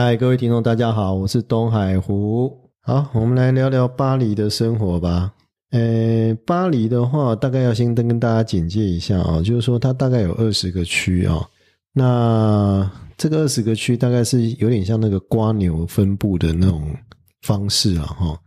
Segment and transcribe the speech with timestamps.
[0.00, 2.56] 嗨，各位听众，大家好，我是东海湖。
[2.82, 5.34] 好，我们来聊聊巴黎的生活吧。
[5.72, 11.44] 呃，巴黎的话，大概要先跟跟大家简介一下啊，就是说它大概有二十个区啊。
[11.92, 16.94] 那这个二十个区大概是有点像那个瓜牛分布的那种
[17.42, 18.40] 方式啊，哈。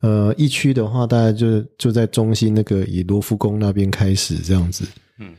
[0.00, 4.84] 呃，一区的话，大概就就在中心那个以罗浮宫那边开始这样子，
[5.20, 5.32] 嗯，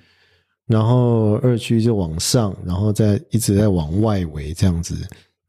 [0.68, 4.96] 然后二区就往上，然后再一直在往外围这样子，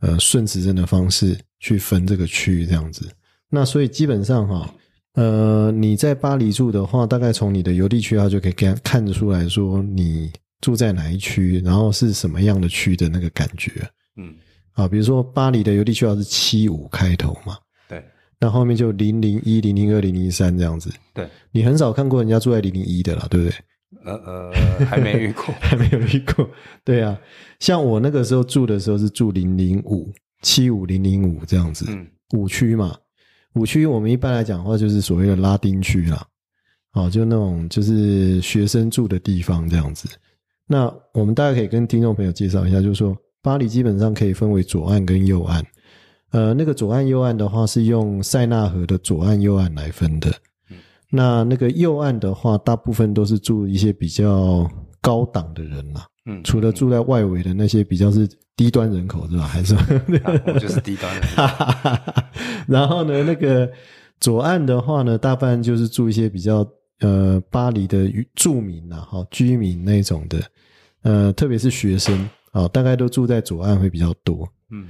[0.05, 3.11] 呃，顺时针的方式去分这个区域这样子。
[3.49, 4.75] 那所以基本上哈，
[5.15, 10.31] 呃，你在巴黎住的话，大概从你的邮递区号就可以看看得出来说你
[10.61, 13.71] 住在哪一区，然后是什么样的区的那个感觉，
[14.17, 14.35] 嗯，
[14.73, 17.57] 啊，比如说巴黎的邮递区号是七五开头嘛。
[17.89, 18.05] 对
[18.39, 20.91] 那后面就零零一、零零二、零零三这样子。
[21.15, 23.57] 对，你很少看过人家住在零零一的啦，对不对？
[24.05, 24.53] 呃呃，
[24.87, 26.49] 还没遇过， 还没有遇过。
[26.85, 27.19] 对啊，
[27.61, 31.87] 像我那个时候住的时候是住零零五、七五零零五这样子，
[32.37, 32.97] 五区嘛。
[33.55, 36.27] 五区我们一般来讲的话，就是所谓的拉丁区啦。
[36.95, 40.09] 哦，就那种就是学生住的地方这样子。
[40.67, 45.65] 那我们大概可以跟听众朋友介绍一下，就是说巴黎基本上可以分为左岸跟右岸。
[46.31, 50.33] 呃，那个左岸右岸的话是用塞纳河的左岸右岸来分的。
[51.15, 54.69] 那那个右岸的话，大部分都是住一些比较
[55.01, 56.07] 高档的人啦。
[56.27, 59.45] 嗯，除了住在外围的那些比较是低端人口，是吧？
[59.47, 59.75] 还是
[60.47, 61.23] 我就是低端人。
[62.67, 63.71] 然后呢，那个
[64.21, 66.67] 左岸的话呢，大半就是住一些比较
[67.01, 70.41] 呃巴黎的住民呐，哈，居民那种的。
[71.03, 74.49] 呃，特别是学生啊，大概都住在左岸会比较多。
[74.71, 74.87] 嗯。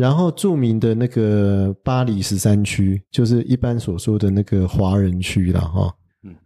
[0.00, 5.94] 然后著名的那个巴黎十三区，就是一般所说的那个华人区了哈，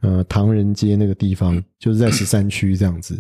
[0.01, 3.17] 呃，唐人街那个地方，就是在十三区这样子。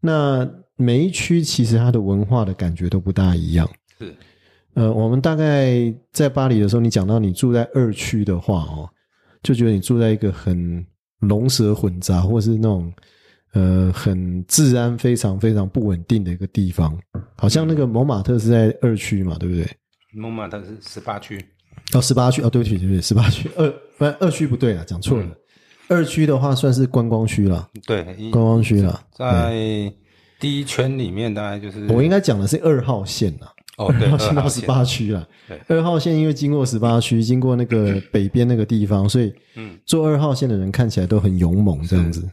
[0.00, 3.68] 那每一区其实它的文化的感觉都不大一样。
[3.98, 4.14] 是，
[4.74, 8.88] 呃，我们大概在巴黎的时候，你讲到你住在二区的话哦，
[9.42, 10.86] 就觉得你住在一个很
[11.18, 12.92] 龙蛇混杂，或是那种。
[13.52, 16.96] 呃，很治安非常非常不稳定的一个地方，
[17.36, 19.66] 好像那个蒙马特是在二区嘛，对不对？
[20.12, 21.44] 蒙马特是十八区，
[21.92, 23.68] 哦，十八区哦，对不起，对不起，十八区二
[23.98, 25.26] 不二区不对啊，讲错了。
[25.88, 29.92] 二区的话算是观光区了，对，观光区了，在
[30.38, 33.52] 第一圈里面大概就是我应该讲的是二号线了。
[33.80, 35.26] 哦， 对，先到十八区了。
[35.48, 42.28] 对，二号线因为经过十八区，经过那个北边那个地方，所以嗯，坐二号线的人看起来都很勇猛这样子。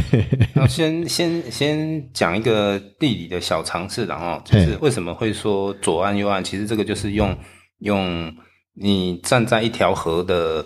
[0.54, 6.42] 那先先先讲一个地理的小常识，然后就是为什么会说左岸右岸？
[6.44, 7.36] 其实这个就是用
[7.80, 8.32] 用
[8.74, 10.64] 你站在一条河的。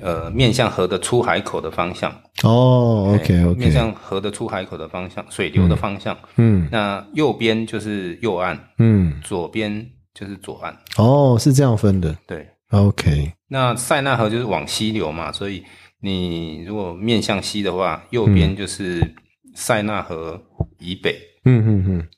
[0.00, 2.10] 呃，面向河的出海口的方向。
[2.42, 15.62] 哦，OK OK，面向河的出海口的方向，水流的方向，嗯，那右边就是右岸，嗯，左边就是左岸，哦，是这样分的，对，OK，那塞纳河就是往西流嘛，所以
[16.00, 19.06] 你如果面向西的话，右边就是
[19.54, 20.40] 塞纳河
[20.78, 22.08] 以北，嗯嗯嗯，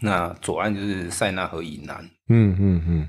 [0.00, 1.96] 那左岸就是塞纳河以南，
[2.28, 3.08] 嗯嗯嗯，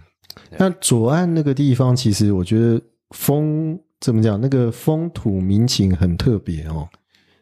[0.57, 2.81] 那左岸那个地方，其实我觉得
[3.11, 3.79] 风。
[4.01, 4.39] 怎么讲？
[4.39, 6.88] 那个风土民情很特别哦，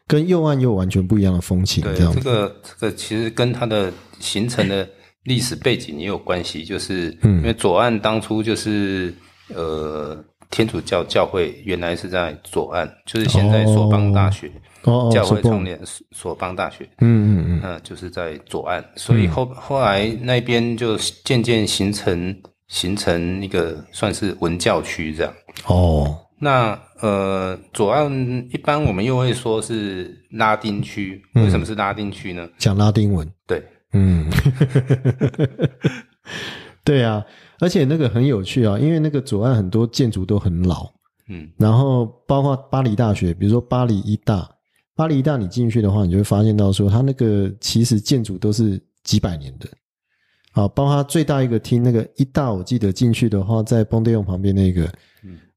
[0.07, 1.83] 跟右岸又完全不一样的风情。
[1.83, 4.87] 这样，这个这个其实跟它的形成的
[5.23, 6.63] 历史背景也有关系。
[6.63, 9.13] 就是因为左岸当初就是
[9.53, 14.49] 呃天主教教会原来是在左岸，就是现在索邦大学
[15.11, 15.75] 教会创立
[16.11, 16.87] 索邦大学。
[16.99, 22.33] 嗯嗯嗯，嗯，就是在左岸，所以后后来那边就渐渐形成
[22.67, 25.33] 形成一个算是文教区这样。
[25.65, 26.19] 哦。
[26.43, 28.11] 那呃，左岸
[28.51, 32.47] 一般我们又会说是拉丁区，为什么是拉丁区呢？
[32.57, 33.25] 讲拉丁文。
[33.47, 34.25] 对，嗯，
[36.83, 37.25] 对啊，
[37.59, 40.91] 而且那个很有趣啊，因为那个左岸很多建筑都很老，
[41.29, 44.49] 嗯，然后包括巴黎大学，比如说巴黎一大，
[44.95, 49.69] 巴黎一大你进去的话，你就会发现到说，它那个其实建筑都是几百年的，
[50.51, 54.91] 啊，包括最大一个厅那个一大，我记得进去的话，在蹦迪用旁边那个。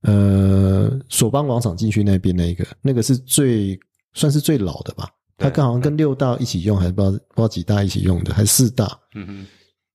[0.06, 3.76] 呃，索邦广场进去那边那个，那个是最
[4.14, 5.08] 算是最老的吧？
[5.37, 8.87] 它刚好跟六大一起用，还是不知道不知道几大一起用的，还是四大？
[9.17, 9.47] 嗯哼，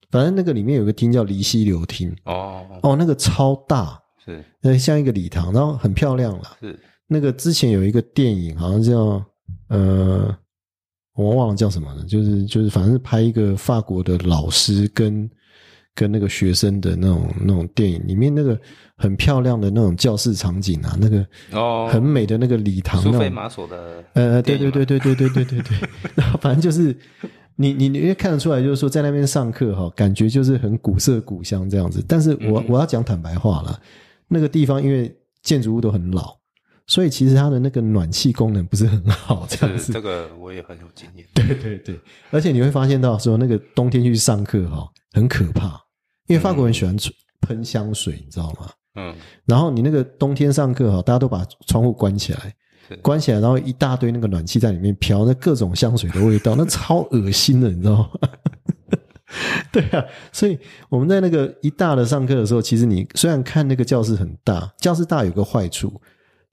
[0.10, 2.13] 反正那个里面有个厅叫离溪流厅。
[2.25, 6.58] 哦哦，那个超大，是那像一个礼堂，然后很漂亮了。
[6.60, 6.78] 是
[7.08, 9.24] 那个之前有一个电影，好像叫
[9.69, 10.38] 呃，
[11.16, 15.30] 我忘了叫什么了，就是就是反正是拍一个法国的老师跟。
[15.94, 18.60] 跟那个学生的那种那种电影里面那个
[18.98, 26.96] 很漂亮的那种教室场景啊，那个哦很美的那个礼堂，苏菲玛索的呃对对对对对对对对对，然后反正就是
[27.56, 32.04] 你你你会看得出来，就是说在那边上课哈，感觉就是很古色古香这样子。
[32.08, 33.80] 但是我我要讲坦白话了，
[34.28, 35.14] 那个地方因为
[35.44, 36.36] 建筑物都很老，
[36.88, 39.46] 所以其实它的那个暖气功能不是很好。
[39.50, 41.26] 这样子，这个我也很有经验。
[41.34, 42.00] 对对对，
[42.32, 45.81] 而且你会发现到说，那个冬天去上课哈，很可怕，
[46.28, 46.96] 因为法国人喜欢
[47.42, 48.69] 喷香水，你知道吗？
[48.96, 49.16] 嗯。
[49.46, 52.54] 然后你那个冬天上课哈，大家都把窗户关起来。
[53.02, 58.30] 关起来，然后一大堆那个暖气在里面飘，那各种香水的味道，那超恶心的，你知道吗？
[59.72, 60.04] 对啊，
[60.34, 60.60] 所以
[60.90, 66.02] 我们在那个一大的上课的时候，其实你虽然看那个教室很大，教室大有个坏处，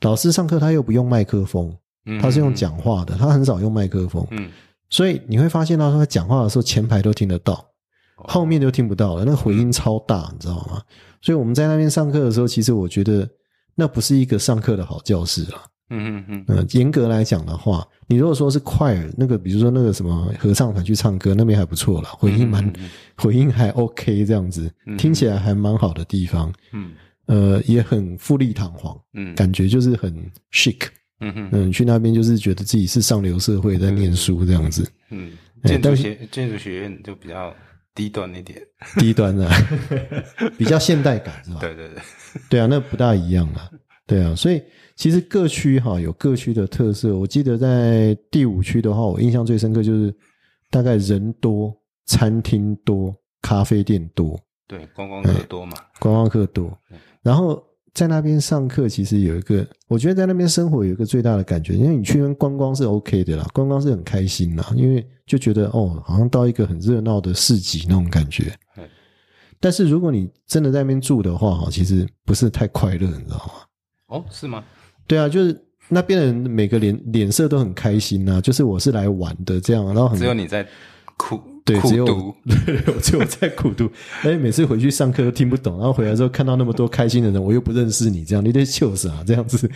[0.03, 1.77] 老师上课他又不用麦克风，
[2.21, 4.49] 他是用讲话的，他很少用麦克风，嗯，
[4.91, 7.68] 所以你会发现到他讲话的时候，前排都听得到，
[8.27, 10.83] 后面就听不到了，那个回音超大，你知道吗？
[11.21, 13.29] 所以我们在那边上课的时候，其实我觉得
[13.75, 15.63] 那不是一个上课的好教室啊。
[15.91, 22.73] 嗯嗯嗯，严格来讲的话，你如果说是快耳，那个比如说那个什么合唱团去唱歌，那边还不错了，回音蛮
[23.17, 26.53] 回音还 OK 这样子，听起来还蛮好的地方。
[26.73, 26.93] 嗯，
[27.25, 30.15] 呃，也很富丽堂皇，嗯，感觉就是很
[30.53, 30.89] chic。
[31.21, 34.87] 嗯嗯嗯，去那边就是觉得自己是上流社会在念书这样子。
[35.11, 35.33] 嗯，
[35.65, 37.53] 建筑学建筑学院就比较
[37.99, 38.63] 低端一点，
[38.99, 39.51] 低端的，
[40.57, 41.59] 比较现代感是吧？
[41.61, 42.03] 对对对，
[42.49, 43.69] 对啊，那不大一样啊。
[44.07, 44.63] 对啊，所以。
[44.99, 47.17] 其实各区哈有各区的特色。
[47.17, 50.13] 我记得在第五区的话，我印象最深刻就是
[50.73, 51.73] 大概人多、
[52.07, 54.37] 餐厅多、咖啡店多。
[54.67, 55.77] 对，观光客多嘛？
[56.01, 56.77] 观光客多。
[57.23, 57.63] 然后
[57.99, 68.57] 在那边上课，其实有一个，我觉得在那边生活有一个最大的感觉，因为你去观光是 OK 的啦，观光是很开心啦，因为就觉得哦，好像到一个很热闹的市集那种感觉。
[69.59, 73.53] 但是如果你真的在那边住的话，哈，其实不是太快乐，你知道吗？
[74.07, 74.63] 哦，是吗？
[75.09, 80.65] 对啊，就是那边的人每个脸脸色都很开心呐，就是我是来玩的这样，然后只有你在
[81.17, 82.35] 苦对，只有读，
[83.03, 83.91] 只有在苦读，
[84.25, 89.71] 而 且每次回去上课都听不懂，然后回来之后看到那么多开心的人，我又不认识你，这样你得糗死啊，这样子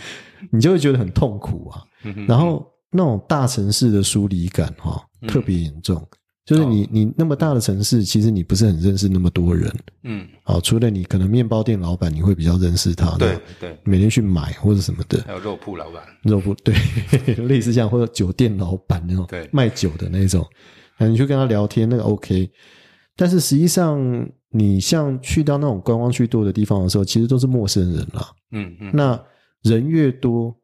[0.51, 1.81] 你就会觉得很痛苦啊。
[2.27, 6.05] 然后那种大城市的疏离感哈，特别严重。
[6.45, 9.73] 就是你，你那么大的城市，其实你不是很认识那么多人，
[10.03, 16.75] 嗯，好，除了你可能面包店老板，你会比较认识他，对对，每天去买或者什么的，还有肉铺老板，肉铺对，
[17.47, 20.45] 类似这样或者酒店老板那种，对，卖酒的那种，
[21.09, 22.49] 你去跟他聊天那个 OK，
[23.15, 29.21] 但是实际上你像去到那种观光区多的地方的时候，其实都是陌生人啦，嗯嗯，那
[29.61, 30.55] 人越多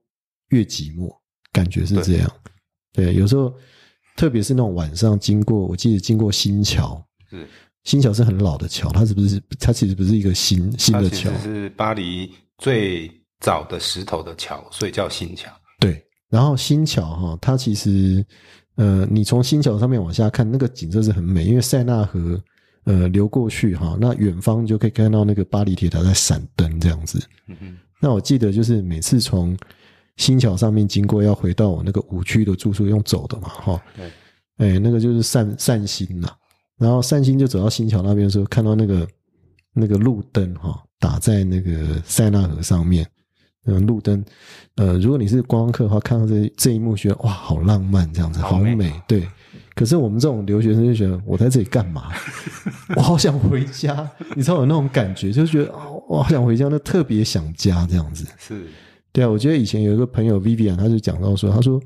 [0.50, 1.10] 越寂寞，
[1.52, 2.32] 感觉是这样，
[2.94, 3.54] 对，有时候。
[4.16, 7.48] 特别是那种晚上经过，我记得经过新桥，是
[7.86, 9.42] 新桥是很老的桥，它是不是？
[9.58, 13.10] 它其实不是一个新新的桥，是巴黎最
[13.40, 15.50] 早的石头的桥，所以叫新桥。
[15.80, 18.26] 对，然后新桥哈，它其实
[18.80, 22.42] 呃，你从新桥上面往下看，那个景色是很美，因为塞纳河
[22.86, 27.22] 呃流过去哈，那远方就可以看到那个巴黎铁塔在闪灯这样子。
[27.48, 29.58] 嗯嗯，那我记得就是每次从
[30.16, 33.84] 新桥上面经过，要回到我那个五区的住宿，用走的嘛，哈。
[33.98, 34.10] 对。
[34.60, 36.30] 哎，那个就是善善心呐。
[36.78, 39.06] 然后善心就走到新桥那边的时候，看到那个
[39.74, 43.06] 那个路灯哈，打在那个塞纳河上面。
[43.70, 44.24] 嗯，路灯。
[44.76, 48.92] 呃，如果你是观光客的话，看到这这一幕，觉得哇，好浪漫，这样子，好美。
[49.08, 49.28] 对。
[49.76, 52.12] 可是我们这种留学生就觉得，我在这里干嘛？
[52.98, 54.10] 我好想回家。
[54.36, 58.26] 你知道有那种感觉，就觉得哦，我好想回家，那特别想家这样子。
[58.38, 58.66] 是。
[59.14, 61.82] 对啊，我觉得以前有一个朋友 Vivian，他就讲到说，他说，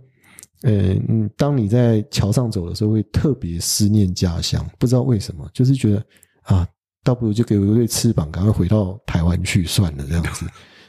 [0.63, 6.03] 呃，嗯，当你在桥上走的时候，会特别思念家乡，不知道为什么，就是觉得
[6.43, 6.67] 啊，
[7.03, 10.45] 倒不如就给我一对翅膀，赶快回到台湾去算了，这样子。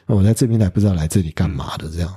[0.07, 2.13] 我在这边来，不知道来这里干嘛的这样，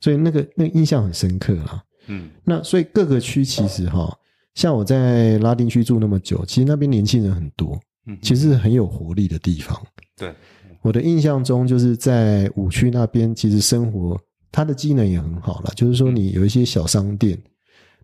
[0.00, 1.82] 所以那个那个印象很深刻啦。
[2.06, 4.16] 嗯，那所以各个区其实哈，
[4.54, 9.76] 像我在拉丁区住那么久，其实那边年轻人很多，嗯，其实很有活力的地方。
[10.16, 10.34] 对。
[10.82, 14.16] 我的印象中，就是在五区那边，其实生活
[14.52, 15.72] 它的机能也很好了。
[15.74, 17.36] 就是说，你有一些小商店，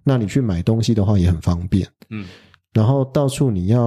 [0.02, 1.88] 那你去买东西的话也很方便。
[2.11, 2.26] 嗯，
[2.73, 3.81] 然后到处你要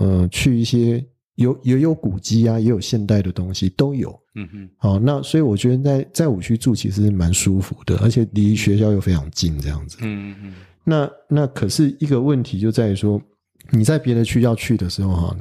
[0.00, 1.04] 呃去一些
[1.36, 4.18] 有也有古迹啊，也有现代的东西都有。
[4.34, 9.98] 嗯嗯，好，那所以我觉得在在五区住其实蛮舒服的，而且离学校又非常近，这样子。
[10.00, 10.54] 嗯嗯嗯。
[10.84, 13.20] 那那可是一个问题就在于说，
[13.70, 15.36] 你在别的区要去的时候哈。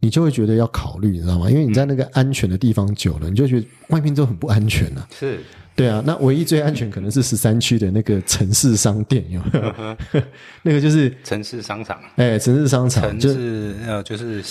[0.00, 1.50] 你就会觉得要考虑，你知道吗？
[1.50, 5.08] 因为你在那个安全的地方久了，你就觉得外面都很不安全了。
[5.18, 5.40] 是，
[5.74, 6.02] 对啊。
[6.04, 9.40] 那唯一最安全可能是十三区的那个城市商店，有
[10.62, 11.98] 那个就是城市商场。
[12.16, 14.42] 哎，城市商场就是呃，就是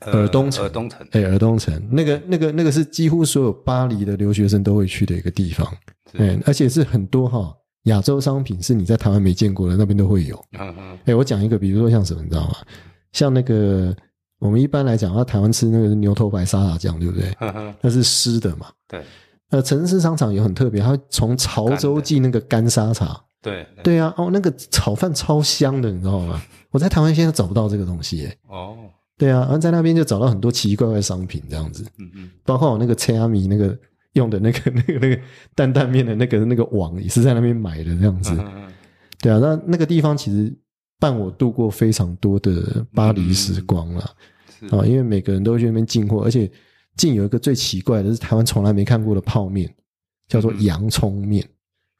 [0.00, 1.06] 尔东城，尔东城。
[1.12, 5.66] 哎，尔东城那个那个那个是几乎所有巴黎的留学生都会去的一个地方。
[6.14, 10.36] 哎，而且是很多哈亚洲商品是你在台湾没见过的，那边都会有。
[10.58, 10.98] 嗯嗯。
[11.06, 12.56] 哎，我讲一个，比如说像什么，你知道吗？
[13.12, 13.94] 像那个
[14.38, 17.34] 我们一般来讲，啊，台湾吃那个牛头牌沙拉酱，对不对？
[17.80, 18.66] 那是湿的嘛。
[18.88, 19.02] 对。
[19.50, 23.18] 呃，城市商场也很特别，它从潮州寄那个干沙茶。
[23.40, 23.66] 对。
[23.82, 26.42] 对啊，哦，那个炒饭超香的，你知道吗？
[26.70, 28.36] 我在台湾现在找不到这个东西，哎。
[28.48, 28.76] 哦。
[29.16, 31.84] 对啊，然后在那边就找到很多奇奇怪怪的商品，这样子。
[31.98, 32.30] 嗯嗯。
[32.44, 33.76] 包括我那个切阿米那个。
[34.14, 35.20] 用的那个、那个、那个
[35.56, 38.30] 担担面的那个、那个网也是在那边买的这样子，
[39.20, 40.56] 对啊，那那个地方其实
[41.00, 44.02] 伴我度过非常多的巴黎时光了
[44.70, 46.48] 啊，因为每个人都去那边进货，而且
[46.96, 49.68] 进有一个最奇怪的是台湾从来没看过的泡面，
[50.28, 51.44] 叫做洋葱面，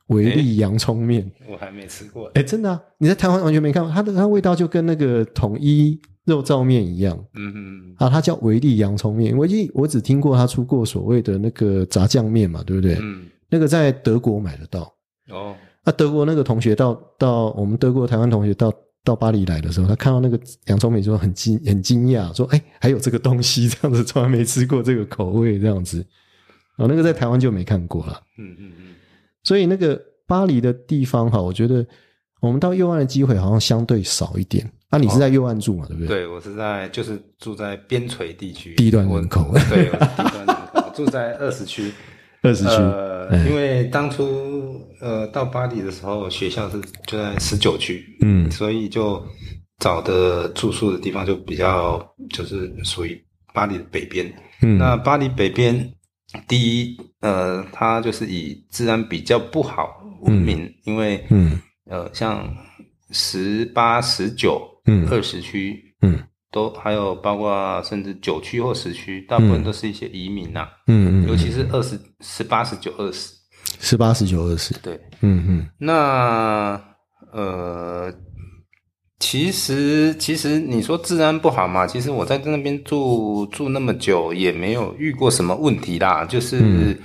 [0.06, 6.00] 维力洋葱面，我还没吃过，哎，真的啊，你在台湾完全没看过，它的它味道就跟那个统一。
[6.24, 9.36] 肉燥面一样，嗯嗯啊，它叫维力洋葱面。
[9.36, 12.96] 维力我只听过它出过所谓的那个炸酱面嘛，对不对？
[13.00, 14.92] 嗯，那个在德国买得到。
[15.30, 15.54] 哦，
[15.84, 18.72] 那德国那个同学到到我们德国台湾同学到
[19.04, 26.04] 到巴黎来的时候，他看到那个洋葱面之后很惊很惊讶，说：“哎，还有这个东西，这样子从来没吃过这个口味，这样子。”
[26.78, 28.20] 哦，那个在台湾就没看过了。
[28.38, 28.94] 嗯嗯嗯。
[29.42, 31.86] 所以那个巴黎的地方哈，我觉得
[32.40, 34.70] 我们到右岸的机会好像相对少一点。
[34.94, 35.84] 那你是在右岸住嘛？
[35.88, 36.20] 对不对？
[36.20, 39.52] 对，我是在就是住在边陲地区，低端人口。
[39.68, 41.92] 对，低端人口，住在二十区。
[42.42, 42.70] 二十区。
[42.70, 49.20] 呃，因为当初呃到巴黎的时候，学校是就在十九区，嗯，所以就
[49.80, 53.20] 找的住宿的地方就比较就是属于
[53.52, 54.32] 巴黎的北边。
[54.62, 55.92] 嗯，那巴黎北边，
[56.46, 59.88] 第一，呃，它就是以治安比较不好
[60.20, 61.58] 闻名，因为嗯
[61.90, 62.48] 呃像
[63.10, 64.70] 十八十九。
[64.86, 73.32] 嗯，二十区，嗯，都还有包括甚至九区或十区，大部分都是一些移民呐，嗯嗯，尤其是二十、十八、十九、二十，
[73.80, 76.78] 十八、十九、二十，对，嗯嗯，那
[77.32, 78.12] 呃，
[79.18, 87.00] 其实其实你说治安不好嘛，其实我在那边住住那么久，也没有遇过什么问题啦，就是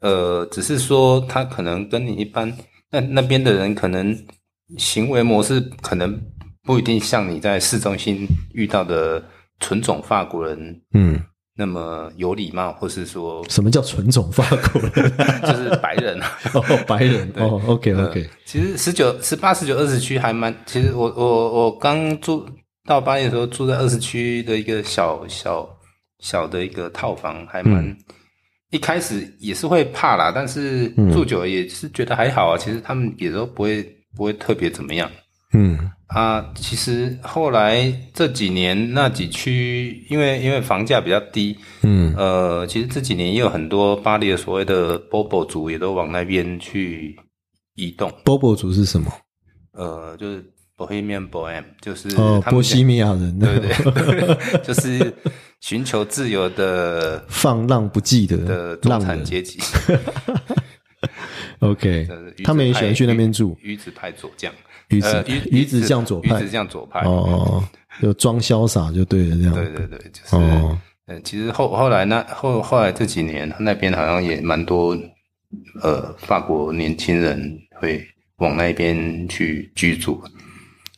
[0.00, 2.54] 呃，只是说他可能跟你一般，
[2.90, 4.14] 那那边的人可能
[4.76, 6.20] 行为模式可能。
[6.64, 9.22] 不一定像你在市中心遇到的
[9.60, 11.20] 纯种法国人，嗯，
[11.56, 15.12] 那么有礼貌，或是说什么叫纯种法国人？
[15.42, 16.20] 就是白人
[16.54, 18.28] 哦，白人 哦，OK OK。
[18.44, 20.54] 其实十九、十八、十九、二十区还蛮……
[20.64, 22.46] 其实我我我刚住
[22.84, 25.68] 到巴黎的时候，住在二十区的一个小小
[26.20, 27.96] 小的一个套房，还蛮
[28.70, 32.56] 一开始也是会怕啦，但是住久了也是觉得还好啊。
[32.56, 33.82] 其实他们也都不会
[34.16, 35.10] 不会特别怎么样。
[35.52, 47.16] 嗯啊，其实后来这几年那几区，因为因为房价比较低，嗯呃，其实这几年也有很多巴黎的所谓的 Bobo 族也都往那边去
[47.76, 48.12] 移动。
[48.24, 49.10] Bobo 族是什么？
[49.72, 50.44] 呃，就是
[50.76, 55.14] Bohemian Bohem，就是哦，波西米亚人，对不对， 就是
[55.60, 59.58] 寻求自由的放浪不羁的的中产阶级。
[61.60, 62.06] OK，
[62.44, 63.56] 他们也喜欢去那边住。
[63.62, 64.52] 鱼子派左将。
[64.92, 67.62] 鱼子鱼鱼子酱左派，鱼子酱左派哦，
[68.00, 74.96] 就装潇洒就对了，这样对对对，就是哦，嗯，其实后后来那后后来这几年那边好像也蛮多
[75.82, 78.04] 呃法国年轻人会
[78.36, 80.22] 往那边去居住。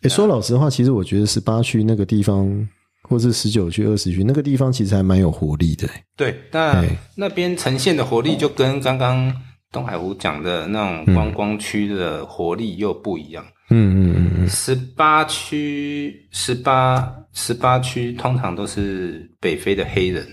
[0.02, 2.68] 哎，说老实话，其实我觉得十八区那个地方，
[3.02, 5.88] 或是十九区、二十区那个地方，其实还蛮有活力的。
[6.16, 6.84] 对，那
[7.16, 9.34] 那边呈现的活力就跟刚刚
[9.72, 13.44] 东海湖讲的那种观光区的活力又不一样。
[13.44, 20.26] 嗯嗯嗯嗯十八区，十八十八区通常都是北非的黑人，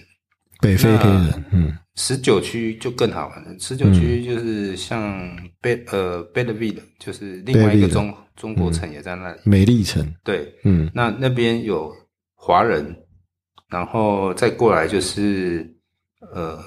[0.60, 1.46] 北非黑人。
[1.52, 10.06] 嗯，十九区就更好玩了，十九区就是像贝呃贝勒维的，就是另外一个中中国城也在那里，美丽城。
[10.24, 11.90] 对，嗯，那那边有
[12.36, 12.96] 华人，
[13.70, 15.74] 然后再过来就是
[16.34, 16.60] 呃，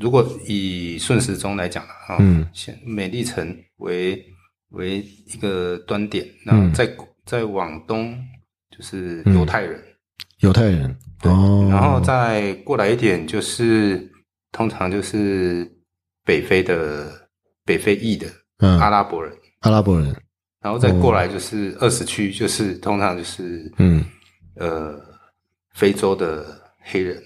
[0.00, 2.46] 如果以顺时钟来讲啊，嗯，
[2.84, 4.24] 美丽城为。
[4.72, 6.88] 为一个端点，然后再
[7.24, 8.14] 再往东
[8.70, 9.82] 就是犹太人，
[10.40, 14.10] 犹太人，哦，然后再过来一点就是
[14.50, 15.70] 通常就是
[16.24, 17.10] 北非的
[17.64, 18.26] 北非裔的
[18.58, 20.14] 阿拉伯人，阿拉伯人，
[20.60, 24.04] 然后再过来就是二十区，就是通常就是嗯。
[24.56, 25.00] 呃
[25.72, 27.16] 非洲的黑人，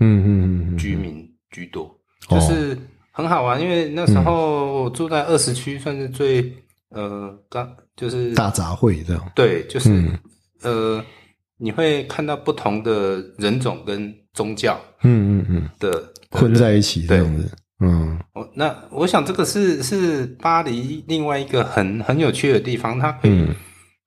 [0.00, 1.88] 嗯嗯嗯，居民居多，
[2.28, 2.76] 就是
[3.12, 6.52] 很好玩，因为那时候住在二十区，算是最。
[6.90, 9.90] 呃，刚就是大杂烩这样，对，就是
[10.62, 11.04] 呃，
[11.58, 17.50] 你会看到不同的人种跟宗教，嗯嗯嗯的混在一起这样子，
[17.80, 23.46] 嗯，我那我想这个是是巴黎另外一个很很有趣的地方，它可以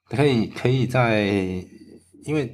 [0.10, 1.26] 可以可以在
[2.26, 2.50] 因为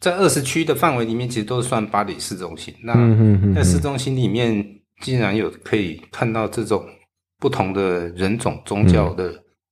[0.00, 2.74] 在二十区的范围里面，其实都是算巴黎市中心。
[2.82, 2.94] 那
[3.54, 4.64] 在市中心里面，
[5.02, 6.82] 竟然有可以看到这种
[7.44, 9.30] 不同的人种、宗教的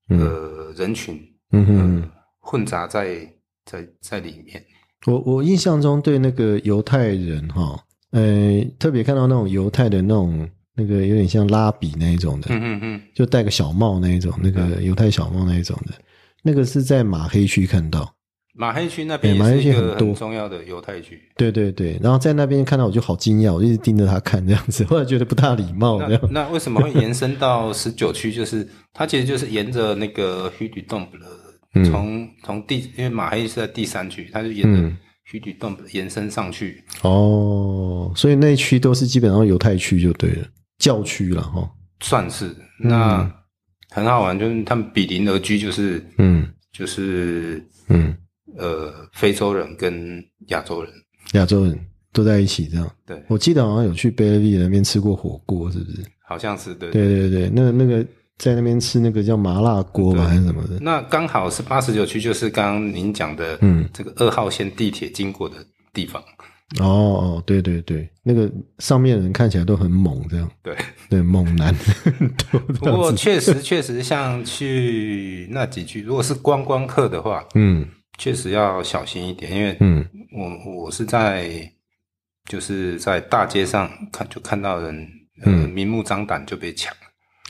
[0.08, 1.18] 呃人群，
[1.52, 3.26] 嗯哼，混杂在
[3.64, 4.62] 在在里面。
[5.06, 7.82] 我我印象中对那个犹太人哈。
[8.10, 15.94] 呃，特别看到那种犹太的那种那个有点像拉比那一种的，嗯嗯嗯，就戴个小帽那一种，那个犹太小帽那一种的，
[16.42, 18.14] 那个是在马黑区看到。
[18.54, 20.14] 马黑区那边马黑区很多。
[20.14, 21.20] 重要的犹太区。
[21.36, 26.20] 对对对，然后在那边看到我就好惊讶，我一直盯着他看这样子， 后来觉得不大礼貌这样。
[26.30, 28.32] 那为什么会延伸到十九区？
[28.32, 34.92] 就是它其实就是沿着那个 h u d 洞的，从从第因为马黑是在第三区，它就沿着。
[35.24, 36.82] 区域动延伸上去。
[37.02, 40.44] 哦，所以那一区都是基本上犹太区就对了，
[40.78, 42.54] 教区了哈，算是。
[42.78, 43.32] 那
[43.90, 48.14] 很好玩，就是他们比邻而居，就是嗯，就是嗯
[48.56, 50.92] 呃，非洲人跟亚洲人，
[51.32, 51.78] 亚洲人
[52.12, 52.90] 都在一起这样。
[53.06, 56.04] 对，我记得好像有去贝勒利那边吃过火锅，是不是？
[56.26, 58.06] 好像是对，对对对，那那个。
[58.38, 60.24] 在那边吃那个叫麻辣锅吧？
[60.24, 60.76] 还是什么的？
[60.80, 65.54] 那刚好是八十九区，就是刚刚您讲的，嗯，这个二号线地铁经过的
[65.92, 66.20] 地方。
[66.80, 66.82] 哦
[67.38, 70.50] 哦，对对对，那个上面的人看起来都很猛，这样。
[70.60, 70.76] 对
[71.08, 71.72] 对，猛男。
[72.80, 77.86] 不过确实确实，像去那几区，如果是观光客的话，嗯，
[78.18, 81.70] 确实要小心一点，因为嗯，我我是在
[82.48, 85.08] 就是在大街上看，就看到人，
[85.44, 86.94] 嗯，明目张胆就被抢。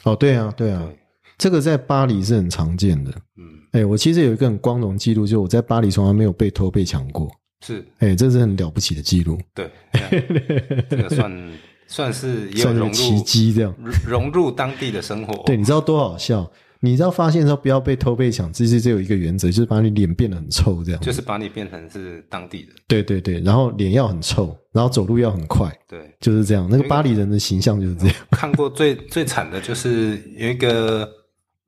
[0.04, 0.88] 哦，对啊，对啊，
[1.36, 3.10] 这个在巴黎是很常见的。
[3.36, 7.30] 嗯，哎，我其实有一个很光荣记录，就是我在巴黎从来没有被偷被抢过。
[7.64, 9.38] 是，哎，这是很了不起的记录。
[9.54, 9.70] 对，
[10.90, 11.52] 这个算
[11.86, 13.74] 算是算是奇迹，这样
[14.06, 15.42] 融入当地的生活。
[15.44, 16.50] 对，你知道多好笑？
[16.84, 22.70] 你知道发现时候不要被偷被抢，其实只有一个原则，就是把你脸变得很臭，这样就是把你变成是当地人。
[22.88, 26.66] 对对对，然后脸要很臭，然后走路要很快，对，就是这样。
[26.68, 28.16] 那个巴黎人的形象就是这样。
[28.32, 31.08] 看过最最惨的就是有一个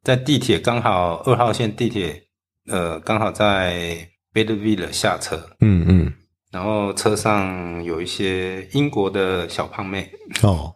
[0.03, 2.21] 在地铁刚好二号线地铁，
[2.67, 3.97] 呃，刚好在
[4.33, 6.13] Belleville 下车，嗯嗯，
[6.51, 10.11] 然后车上有一些英国的小胖妹，
[10.43, 10.75] 哦，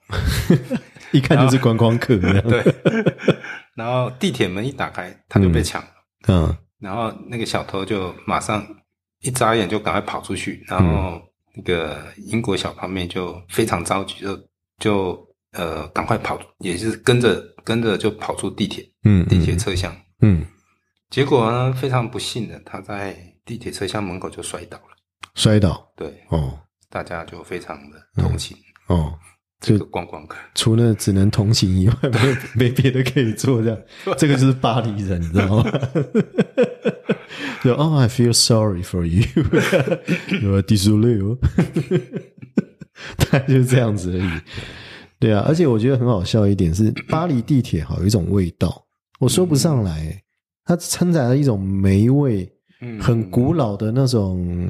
[1.11, 2.17] 一看就是观光客，
[2.49, 2.63] 对。
[3.79, 5.89] 然后地铁门一打开，他就被抢了。
[6.27, 8.67] 嗯，然后那个小偷就马上
[9.21, 11.23] 一眨眼就赶快跑出去，然后
[11.55, 14.37] 那个英国小胖妹就非常着急，就
[14.81, 20.45] 就呃赶快跑，也是跟着跟着就跑出地铁，嗯，地铁车厢，嗯，
[21.09, 24.97] 结果呢非常不幸的，他在地铁车厢门口就摔倒了，
[25.37, 26.59] 摔倒，对，哦，
[26.91, 28.57] 大家就非常的同情，
[28.89, 29.17] 哦。
[29.61, 33.61] 这个观光客除了只能同行以外， 没有没别的可以做。
[33.63, 33.79] 这样，
[34.17, 35.65] 这个就是巴黎人，你知道吗？
[37.65, 39.25] 就哦，I feel sorry for you，
[40.43, 41.37] 有第十六，
[43.19, 44.31] 大概就是这样子而已。
[45.19, 48.87] 对啊，而且我觉得很好笑一点是，巴黎地铁好有一种味道，
[49.19, 50.23] 我说不上来，
[50.65, 52.49] 它承载了一种霉味，
[53.01, 54.69] 很古老的那种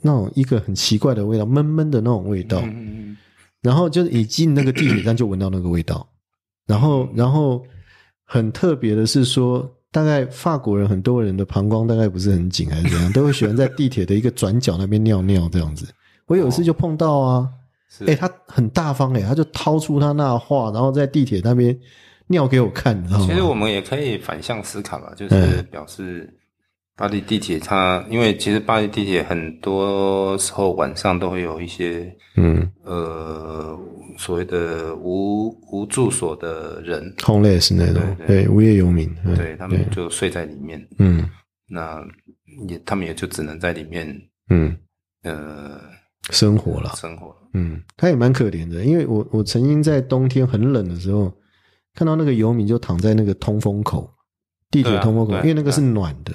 [0.00, 2.64] 那种一个很奇怪的味道，闷闷的那种味道。
[3.62, 6.08] 然后就是一进那个地铁站就闻到那个味道，
[6.66, 7.62] 然后然后
[8.24, 15.86] 很特别的是说，大概法国人很多人的膀胱大概不是很紧还是怎样，都会喜欢在地铁的一个转角那边尿尿这样子。
[16.26, 17.48] 我有一次就碰到啊，
[18.06, 21.78] 哎，他很大方哎，他就掏出他那话，然后在地铁那边
[22.28, 23.26] 尿给我看，你知道吗？
[23.26, 26.32] 其实我们也可以反向思考啊，就是表示。
[27.00, 33.74] 巴黎地铁，它因为其实巴黎地铁很多时候晚上都会有一些，嗯，呃，
[34.18, 41.26] 所谓的无无住所的人，homeless 那种，对，无业游民，对他们就睡在里面，嗯，
[41.66, 42.06] 那
[42.68, 44.06] 也他们也就只能在里面，
[44.50, 44.76] 嗯，
[45.22, 45.80] 呃，
[46.28, 51.32] 生活了，生活，嗯，他也蛮可怜的，因为我我曾经在冬天很冷的时候，
[51.94, 54.06] 看到那个游民就躺在那个通风口，
[54.70, 56.34] 地铁通风口，因为那个是暖的。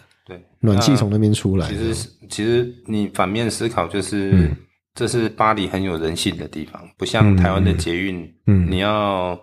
[0.65, 1.69] 暖气从那边出来。
[1.69, 4.51] 其实，其实你反面思考，就是
[4.93, 9.39] 这是巴黎很有人性的地方，不像台湾的捷运，嗯，你要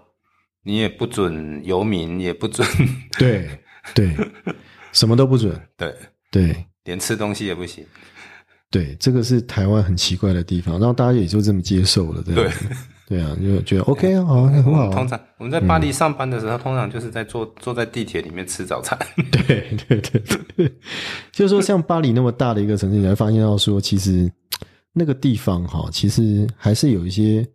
[0.64, 2.66] 你也不准游民，也不准，
[3.18, 3.48] 对
[3.94, 4.14] 对，
[4.92, 5.94] 什么都不准， 对。
[6.32, 7.84] 对，连吃东西也不行。
[8.70, 12.34] 对，这个是台湾很奇怪的地方，然后大家也就这么接受了，对。
[12.34, 12.50] 对
[13.20, 14.90] 啊，就觉得 OK 啊，好，很好。
[14.90, 18.98] 通常我们在巴黎上班的时候，通常就是在坐坐在地铁里面吃早餐。
[19.46, 20.22] 对对对
[20.56, 20.72] 对，
[21.32, 24.30] 就是说像巴黎那么大的一个城市，你会发现到说，其实
[24.92, 27.46] 那个地方哈，其实还是有一些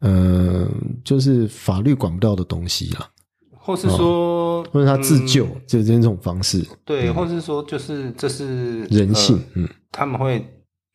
[0.00, 0.68] 呃，
[1.04, 3.08] 就是法律管不到的东西啦，
[3.52, 6.64] 或是说，或者他自救，就这种方式。
[6.84, 10.46] 对，或是说，就是这是人性，嗯，他们会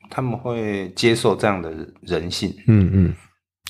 [0.10, 3.14] 他们会接受这样的人性，嗯嗯，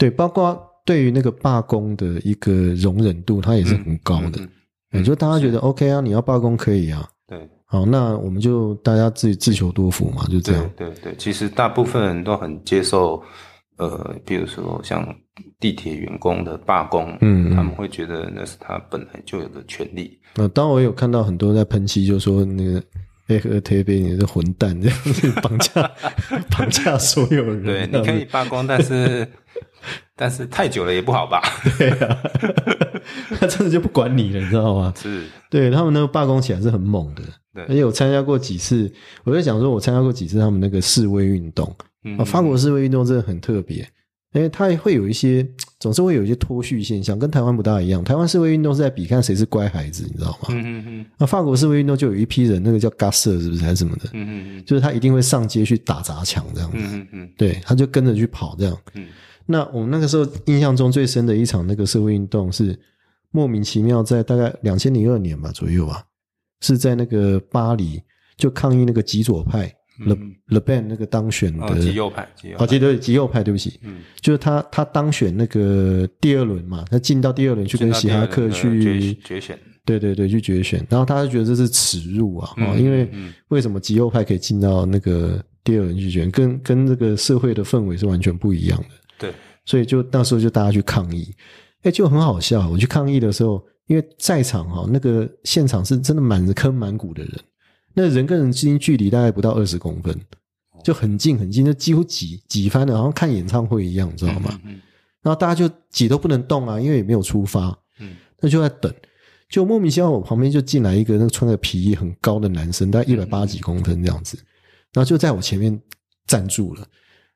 [0.01, 4.41] 对，包括对于那个罢工的一个容忍度，它也是很高的。
[4.93, 10.69] 也就大家觉得 OK 啊，你要罢工可以啊，对，好，那我们就大家自己自求多福嘛，就这样。
[10.75, 13.21] 对对，其实大部分人都很接受。
[13.77, 15.07] 呃，比如说像
[15.59, 20.19] 地铁员工的罢工，嗯，他们会觉得那是他本来就有的权利。
[20.35, 22.83] 呃，当我有看到很多在喷漆，就说那个
[23.29, 25.91] A 和 T B 你是混蛋，这样子绑架
[26.51, 27.63] 绑架所有人。
[27.63, 29.27] 对，你可以罢工，但是
[30.21, 31.41] 但是太久了也不好吧？
[31.79, 32.17] 对啊，
[33.39, 34.93] 他真的就不管你了，你知道吗？
[34.95, 37.23] 是，对他们那个罢工起来是很猛的。
[37.55, 38.87] 对，而且我参加过几次，
[39.23, 41.75] 我在想说，我参加过几次他们那个示威运动。
[42.19, 43.77] 啊，法国示威运动真的很特别，
[44.33, 45.43] 因为它会有一些，
[45.79, 48.03] 总是会有一些脱序现象，跟台湾不大一样。
[48.03, 50.49] 台湾示威运动是在比看谁是乖孩子，你知道吗？
[50.49, 51.05] 嗯嗯嗯。
[51.17, 54.09] 那法国示威运动就有一批人，那个叫 Gasser 是不是还是什么的？
[54.13, 54.63] 嗯嗯嗯。
[54.67, 56.77] 就是他一定会上街去打砸抢这样子。
[56.77, 57.29] 嗯嗯嗯。
[57.35, 58.77] 对，他就跟着去跑这样。
[58.93, 59.07] 嗯。
[59.45, 62.77] 那我们那个时候印象中最深的一场那个社会运动是
[63.31, 66.03] 莫名其妙在大概两千零二年吧左右吧，
[66.61, 68.01] 是在那个巴黎
[68.37, 69.73] 就抗议那个极左派。
[70.03, 72.27] Le Le Pen 那个当选的极右派，
[72.57, 83.07] 哦，极对极右派，对不起，嗯，就是他他当选那个第二轮嘛，他进到第二轮去跟希哈克去决选，对对对，去决选，然后他就觉得这是耻辱啊，哦，因为
[83.49, 91.33] 为什么极右派可以进到那个第二轮去选，跟跟这个社会的氛围是完全不一样的，对，所以就那时候就大家去抗议，
[91.83, 97.39] 哎，就很好笑，我去抗议的时候，因为在场哈那个现场是真的满坑满谷的人。
[97.93, 100.17] 那人跟人之间距离大概不到二十公分，
[100.83, 104.59] 就很近很近，就几乎挤挤翻了，好像看演唱会一样，你知道吗？
[105.21, 108.91] 然后大家就挤都不能动啊，因为也没有出发，嗯，那就在等，
[109.49, 114.37] 就莫名其妙，我旁边就进来一个那个穿着皮衣很高的男生，大概一百八几公分这样子，
[114.93, 115.79] 然后就在我前面
[116.25, 116.87] 站住了，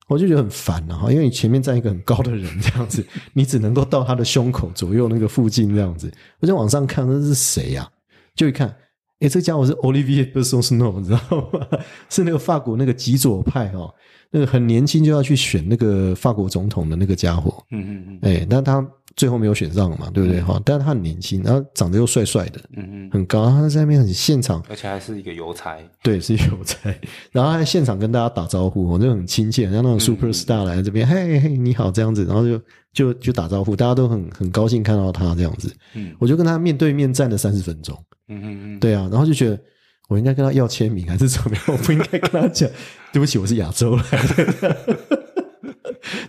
[0.08, 7.90] 我就觉得很烦了哈，因为你前面站一个很高的人这样子，你只能够到他的胸口左右那个附近这样子，我就往上看，那是谁呀？
[8.36, 8.76] 就一看。
[9.22, 11.20] 哎，这家伙是 Olivier b e s o n s n o w 你知道
[11.54, 11.66] 吗？
[12.12, 13.90] 是那个法国那个极左派哦，
[14.30, 17.64] 那个很年轻就要去选那个法国总统的那个家伙。
[17.72, 18.20] 嗯嗯嗯。
[18.24, 18.86] 哎，但他
[19.16, 20.42] 最后没有选上嘛，对不对？
[20.42, 23.50] 哈，但是他很年轻，然后长得又帅帅的，嗯嗯，很高。
[23.50, 25.78] 他在那边很现场，而且还是一个邮差。
[26.04, 26.94] 对，是邮差。
[27.32, 32.62] 然后在现场跟大家打招呼，我就很亲切，像那种 super star 来这边，嘿嘿，你好这样子，然后就
[32.94, 35.74] 就就打招呼，大家都很很高兴看到他这样子。
[35.94, 37.98] 嗯，我就跟他面对面站了三十分钟。
[38.28, 39.58] 嗯嗯嗯，对啊，然后就觉得
[40.10, 41.64] 我应该跟他要签名还是怎么样？
[41.68, 42.70] 我不应该跟他讲，
[43.14, 44.04] 对不起，我是亚洲来
[44.36, 45.15] 的，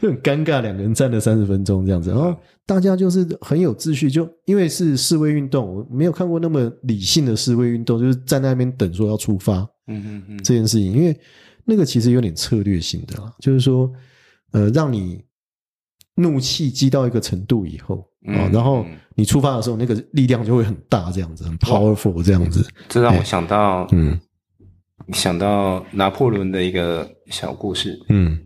[0.06, 0.60] 就很尴尬。
[0.60, 9.58] 两个人站了三十分钟这样子，然后大家就是很有秩序，就因为是示威运动，我没有看过那么理性的示威运动，就是站在那边等说要出发。
[9.88, 11.16] 嗯嗯嗯，这件事情，因为
[11.64, 13.90] 那个其实有点策略性的啦，就是说，
[14.52, 15.22] 呃，让你
[16.16, 18.06] 怒气积到一个程度以后。
[18.26, 22.66] 啊，然后你出发的时候，那个力量就会很大，这样子很 powerful，这样子。
[22.88, 24.20] 这让我想到，嗯，
[25.12, 27.96] 想到拿破仑的一个小故事。
[28.08, 28.36] 嗯，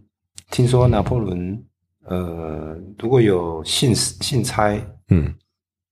[0.50, 1.64] 听说拿破仑，
[2.04, 4.76] 呃，如果有信信差，
[5.08, 5.34] 嗯，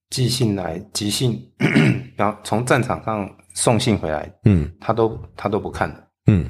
[0.09, 1.49] 寄信来，急信，
[2.17, 6.49] 然后从战场上送信回来，嗯，他都他都不看的，嗯，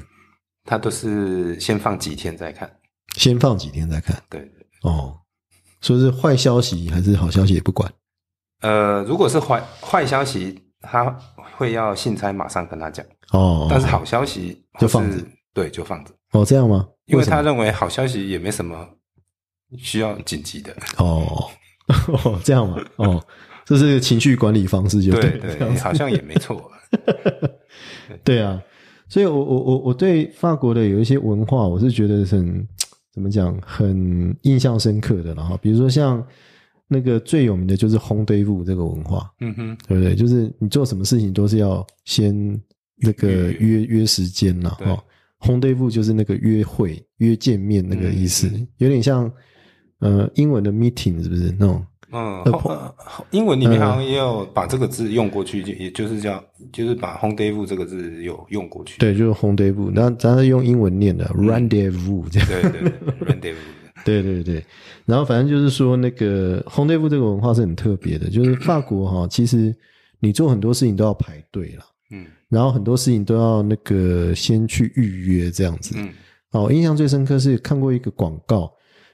[0.64, 2.70] 他都是先放几天再看，
[3.16, 4.40] 先放几天再看，对，
[4.82, 5.16] 哦。
[5.80, 7.90] 说是坏消息还是好消息也不管。
[8.60, 11.10] 呃，如果是坏坏消息，他
[11.56, 13.02] 会要信差马上跟他讲。
[13.32, 13.66] 哦。
[13.70, 16.12] 但是好消息就放着，对，就放着。
[16.32, 16.88] 哦，这样吗？
[17.06, 18.88] 因为他认为好消息也没什么
[19.76, 20.74] 需要紧急的。
[20.98, 21.50] 哦，
[22.44, 22.76] 这样吗？
[22.96, 23.24] 哦，
[23.64, 26.70] 这是情绪管理方式，就对对，好像也没错。
[28.24, 28.62] 对啊，
[29.08, 32.66] 所以我我我我对法国的有一些文化，我是觉得很。
[33.12, 33.60] 怎么讲？
[33.60, 36.24] 很印象深刻的，然后比如说像
[36.86, 40.14] 那个最有名的就是红队部这个文化，嗯哼，对不对？
[40.14, 42.32] 就是你做什么事情都是要先
[42.98, 45.04] 那个约约时间了，哈。
[45.40, 49.28] 红队部就是那个约会、约见面那个意思，有点像
[49.98, 51.84] 呃英文的 meeting 是不是那种？
[52.12, 52.42] 嗯，
[53.30, 58.98] 英文里面好像也有把这个字用过去，就也就是叫，就是把 h o m e d a y v 这个字有用过去。
[58.98, 62.48] 对，就是 h o m e d a y v 那咱是用英文念的 rendezvous，这样。
[62.48, 62.90] 对对，
[63.24, 63.54] rendezvous。
[64.04, 64.64] 对对对，
[65.06, 69.72] 然后反正就是说，那个 h o m e d a y v 这个文化是很特别的，就是法国哈，其实
[70.18, 75.94] 你做很多事情都要排队了，嗯，然后很多事情都要那个先去预约这样子。
[75.96, 76.12] 嗯，
[76.52, 78.72] 哦，印象最深刻是看过一个广告。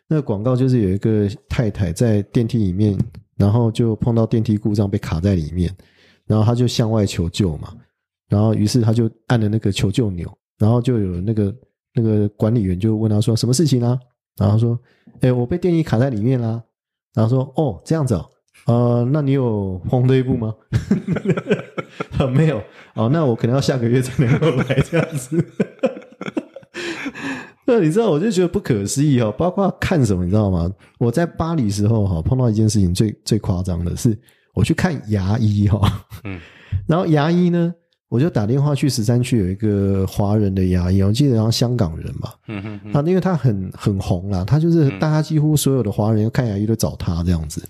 [0.08, 2.96] 那个广告就是有一个太太在电梯里面，
[3.36, 5.74] 然后就碰到电梯故障被卡在里面，
[6.26, 7.74] 然后她就向外求救嘛，
[8.28, 11.56] 然后于是她就按了那个求救钮，然后就有那个
[11.92, 13.98] 那个管理员就问她说什么事情啊？
[14.38, 14.78] 然后说，
[15.20, 16.62] 哎，我被电梯卡在里面啦。
[17.14, 18.30] 然后说，哦，这样子哦，
[18.66, 20.54] 呃，那你有碰对布吗？
[22.34, 22.60] 没有，
[22.94, 25.44] 哦，那我可能要下个月才能够来这样子。
[27.68, 29.32] 那你知道，我就觉得不可思议哦。
[29.36, 30.70] 包括看什么，你知道吗？
[30.98, 34.16] 我在巴黎时候哈，碰到一件事情，最最夸张的是，
[34.54, 36.06] 我去看牙医哈。
[36.24, 36.40] 嗯。
[36.86, 37.72] 然后牙医呢，
[38.08, 42.30] 我就打电话去十三区有一个华人的牙医，我记得好像香港人嘛。
[42.48, 42.92] 嗯嗯嗯。
[42.92, 47.62] 他因为他很很红啦，他就是大家几乎所有的华人要看牙医都找他这样子。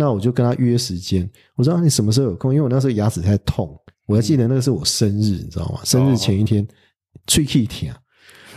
[0.00, 2.54] 那我就跟他约时间，我说你什么时候有空？
[2.54, 5.80] 因为我那时候牙齿太痛，我还记得那个是我生日，你知道吗？
[5.82, 6.64] 生日前一天，
[7.26, 7.92] 吹气天。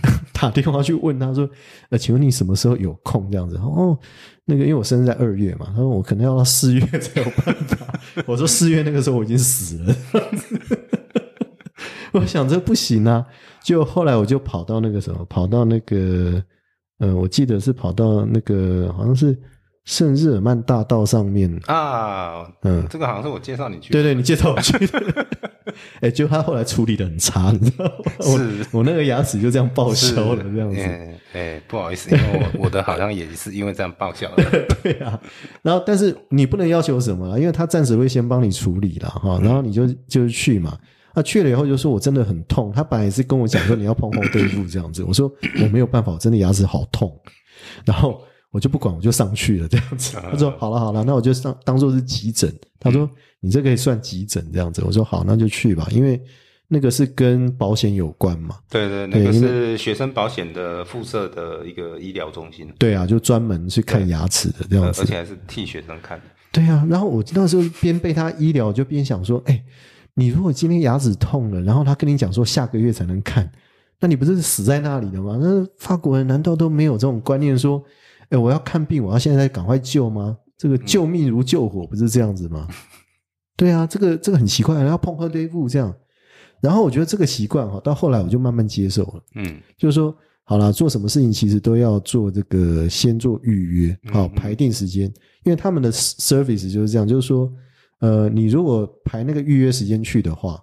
[0.34, 1.50] 打电话去问他说
[1.90, 3.28] ：“呃，请问你什么时候有空？
[3.32, 3.98] 这样子哦，
[4.46, 8.00] 那个因为我生日在二月嘛，他说我可能要到四月才有办法。
[8.28, 9.96] 我说四月那个时候我已经死了，
[12.14, 13.26] 我想这不行啊。
[13.64, 16.44] 就后来我就跑到那个什么，跑到那个，
[17.00, 19.36] 呃，我记得是跑到那个好像是。”
[19.86, 21.60] 圣日耳曼大道上面。
[21.66, 24.78] 啊，嗯，这个好像是我介绍你去，对对，你介绍我去，
[26.02, 27.92] 哎，就他后来处理的很差，你知道吗？
[28.22, 30.82] 是，我那个牙齿就这样报销了，这样子，
[31.34, 34.44] 哎，不好意思，因为我我的好像也是因为这样报销了，
[34.84, 35.20] 对啊。
[35.62, 40.78] 然后，但是你不能要求什么，因为他暂时会先帮你处理了哈，然后你就就去嘛。
[41.14, 45.30] 啊，去了以后就说我真的很痛，他本来也是跟我讲说你要碰碰对付这样子，我说
[45.62, 47.12] 我没有办法，我真的牙齿好痛，
[47.84, 48.22] 然后。
[48.52, 50.18] 我就不管，我就上去了这样子。
[50.30, 53.10] 他说：“好了好了，那我就上当做是急诊。”他说
[53.40, 56.22] ：“你这可以算急诊这样子。”我说：“好，那就去吧，因为
[56.68, 62.70] 那个是跟保险有关嘛。”对对，那个是学生保险的附设的一个医疗中心。
[62.78, 66.22] 对啊，就专门去看牙齿的这样子，而且还是替学生看。
[66.52, 69.64] 对啊，然后我那时候边被他医疗，就边想说：“哎，
[70.16, 73.50] 你如果今天牙齿痛了，然后他跟你讲说下个月才能看，
[74.02, 75.40] 那你不是死在那里了吗？
[75.40, 77.82] 那法国人难道都没有这种观念说？”
[78.32, 80.38] 哎，我要看病，我要现在赶快救吗？
[80.58, 82.68] 这个救命如救火，不是这样子吗？
[83.58, 85.94] 对啊，这个这个很奇怪，然后碰喝对付这样。
[86.62, 89.24] 然后我觉得这个习惯哈，到后来我就慢慢接受了。
[89.36, 95.06] 嗯，就是说，好了，做什么事情其实都要做这个先做预约，好排定时间，
[95.44, 97.52] 因为他们的 service 就是这样，就是说，
[98.00, 100.58] 呃，你如果排那个预约时间去的话，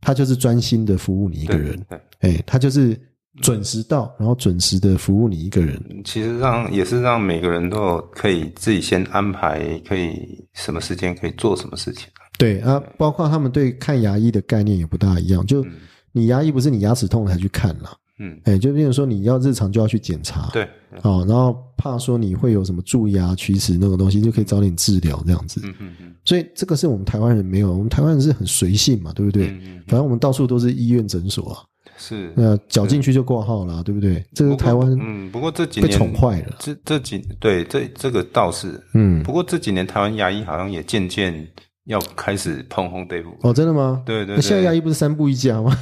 [0.00, 1.86] 他就是专心的服务你一个人。
[2.20, 2.98] 哎，他就是。
[3.42, 5.80] 准时到，然后准时的服务你一个人。
[6.04, 12.08] 其实让也是让每个人都可以自己先安排，可以什么时间可以做什么事情。
[12.38, 15.44] 对啊，包括他们对看牙医的概念也不大一样。
[15.46, 15.64] 就
[16.12, 20.68] 你牙医不是你牙齿痛了才去看啦，嗯，哎，就比如说你要日常就要去检查，对，
[21.02, 25.60] 哦，然后怕说你会有什么蛀牙、龋齿那种东西，就可以早点治疗这样子。
[25.64, 26.14] 嗯嗯嗯。
[26.24, 29.48] 所以这个是我们台湾人没有，我们台湾人是很随性嘛，对不对？
[29.86, 31.62] 反正我们到处都是医院诊所啊。
[31.96, 34.24] 是，那缴进去就挂号了，对不对？
[34.34, 36.56] 这个台湾，嗯，不过这几年被宠坏了。
[36.58, 41.46] 这这几对这这个倒是，嗯，不过这几年台湾牙医好像也渐渐
[41.84, 43.30] 要开始碰红对付。
[43.42, 44.02] 哦，真的吗？
[44.04, 44.36] 对对。
[44.36, 45.76] 那现在牙医不是三步一家吗？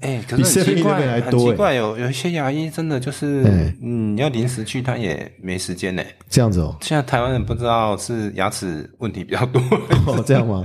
[0.00, 3.42] 哎，可是 很奇怪，很奇怪，有有一些牙医真的就是，
[3.82, 6.02] 嗯，要临时去他也没时间呢。
[6.28, 6.76] 这样子哦。
[6.80, 9.60] 现在台湾人不知道是牙齿问题比较多，
[10.06, 10.64] 哦，这样吗？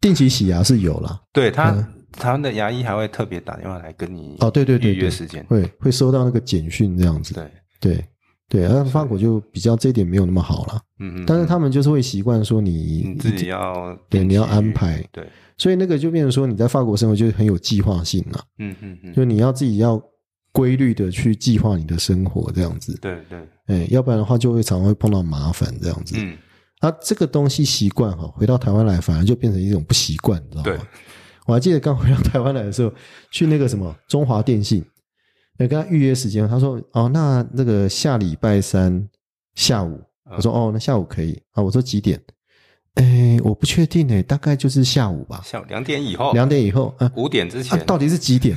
[0.00, 1.76] 定期洗牙是有了， 对他。
[2.12, 7.34] 台湾的牙医还会特别打电话来跟你哦，对对对，预约时间，会会收到那个简讯这样子。
[7.34, 8.04] 对对
[8.48, 10.82] 对，那法国就比较这一点没有那么好了。
[10.98, 15.24] 嗯嗯，但是他们就是会习惯说你自己要对你要安排对，
[15.56, 18.44] 所以那个就变成说你在法国生活就很有计划性了。
[18.58, 20.02] 嗯嗯嗯，就你要自己要
[20.52, 22.98] 规律的去计划你的生活这样子。
[23.00, 26.16] 对对，哎，要不然的话就会常会碰到麻烦这样子。
[26.18, 26.36] 嗯，
[26.80, 30.82] 啊，这个东西习惯哈，回到台湾来反而就变成一种不习惯，你知道吗？
[31.50, 32.92] 我还记得刚回到台湾来的时候，
[33.32, 34.84] 去那个什么中华电信，
[35.58, 39.08] 跟他预约时间，他说：“哦，那那个下礼拜三
[39.56, 40.00] 下午。”
[40.36, 42.22] 我说：“哦，那下午可以啊。”我说：“几点？”
[42.94, 45.40] 哎，我不确定哎，大概就是下午吧。
[45.44, 48.56] 下午两点以后，两点以后，啊，五点之前，到底是几点？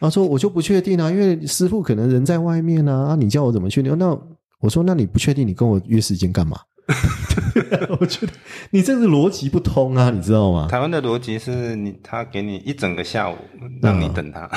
[0.00, 3.14] 他 说：“我就不确定啊，因为师傅可能人在外面啊。
[3.16, 3.94] 你叫我怎么确定？
[3.98, 4.18] 那
[4.60, 6.58] 我说：那你不确定，你跟我约时间干嘛？”
[8.00, 8.32] 我觉得
[8.70, 10.68] 你这个逻辑不通啊，你知道吗？
[10.70, 13.36] 台湾的逻辑是你他给你一整个下午
[13.80, 14.50] 让你等他，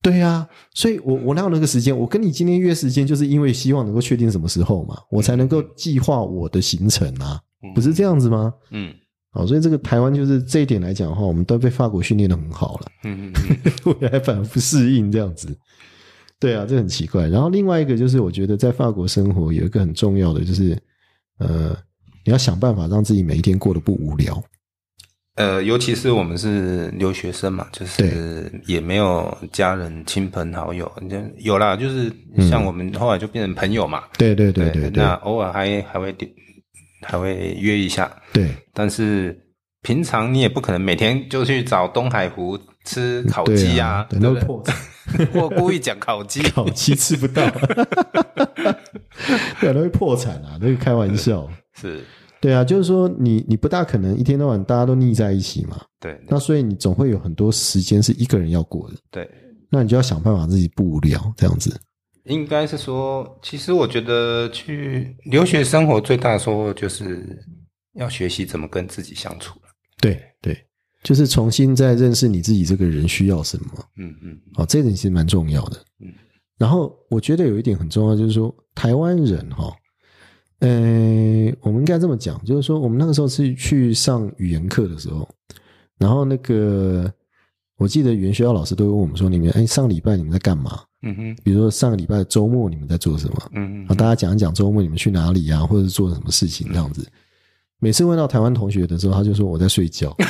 [0.00, 1.96] 对呀，所以我我哪有那个时间？
[1.96, 7.40] 我跟你今天约时间，就是因为希望能够确定什么时候嘛，我才能够计划我的行程啊，
[7.74, 8.54] 不是这样子吗？
[8.70, 8.94] 嗯，
[9.32, 13.32] 好，所以这个台湾就是这一点来讲的话，我们都被法国训练的很好了，嗯嗯
[13.64, 15.56] 嗯， 未来反而不适应这样子。
[16.38, 17.26] 对啊，这很奇怪。
[17.28, 20.78] 然后另外一个就是，我觉得在法国生活有一个很重要的，就是
[21.38, 21.76] 呃，
[22.24, 24.42] 你要想办法让自己每一天过得不无聊。
[25.36, 30.90] 呃，尤其是我们是留学生嘛，就是也没有家人、亲朋好友，
[31.36, 32.10] 有啦，就是
[32.48, 34.04] 像我们后来就变成朋友嘛。
[34.16, 35.02] 对对对对对。
[35.02, 36.16] 那偶尔还还会
[37.02, 38.10] 还会约一下。
[38.32, 38.48] 对。
[38.72, 39.38] 但是
[39.82, 44.74] 平常你也不可能每天就去找东海湖吃烤鸡啊，都破产。
[45.34, 47.48] 我故意讲烤鸡，烤鸡吃不到，
[49.60, 51.48] 对，都会破产啊，那个开玩笑。
[51.74, 52.02] 是。
[52.40, 55.80] 对啊，就是说你你不大可能一天到晚大家都腻在一起嘛。
[55.98, 56.20] 对。
[56.28, 58.96] 那所以你总会有很多时间是一个人要过的。
[59.10, 59.28] 对。
[59.70, 61.80] 那你就要想办法自己不无聊这样子。
[62.24, 67.38] 应该是说，其实我觉得去留学生活最大的收获就是
[67.94, 69.58] 要学习怎么跟自己相处
[70.00, 70.56] 对对，
[71.06, 73.66] 就是重新再认识你自己这个人需要什么。
[73.96, 74.36] 嗯嗯。
[74.56, 75.76] 哦，这点其实蛮重要的。
[76.00, 76.12] 嗯。
[76.58, 79.72] 然后我觉得有一点很重要，就是说台湾人哈。
[80.58, 85.28] 呃，我们应该这么讲，就是说，我们那个时候是去上语言课的时候，
[85.98, 87.12] 然后那个
[87.76, 93.50] 我记得语言学校老师都问我们说：“你们哎，上礼拜你们在干嘛？”嗯哼，比如说上个礼拜周末你们在做什么？
[93.52, 97.06] 嗯嗯，啊，大家讲一讲周末你们去哪里呀，或者是做什么事情这样子。
[97.78, 100.14] 每次问到台湾同学的时候，他就说我在睡觉，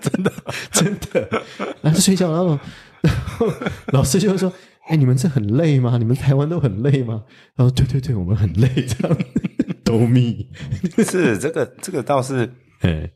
[0.00, 0.32] 真的？
[0.70, 1.42] 真的，
[1.82, 2.58] 后睡觉，然后
[3.02, 3.46] 然 后
[3.92, 4.52] 老师就说。
[4.88, 5.96] 哎，你们这很累吗？
[5.98, 7.22] 你们台湾都很累吗？
[7.54, 9.16] 然后对对对，我们很累，这样。
[9.84, 10.48] 都密
[11.06, 13.08] 是这个这个倒是，哎，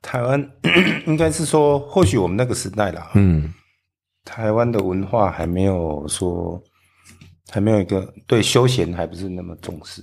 [0.00, 0.50] 台湾
[1.06, 3.52] 应该是说，或许我们那个时代啦，嗯，
[4.24, 6.58] 台湾的文化还没有说，
[7.50, 10.02] 还没有一个对休闲还不是那么重视，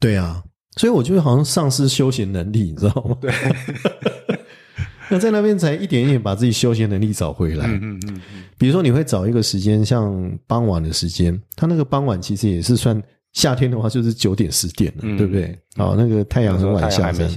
[0.00, 0.42] 对啊，
[0.76, 3.16] 所以我觉得好像丧失休闲能力，你知道吗？
[3.20, 3.32] 对。
[5.08, 7.64] 那在那边才一点一点把自己休闲能力找回来。
[7.66, 8.20] 嗯嗯嗯。
[8.58, 13.00] 比如说，你会找一个时间，像傍晚的时间，它那个傍晚其实也是算
[13.32, 15.56] 夏天的话，就是九点十点了，对不对？
[15.76, 17.30] 好，那个太阳很晚下山。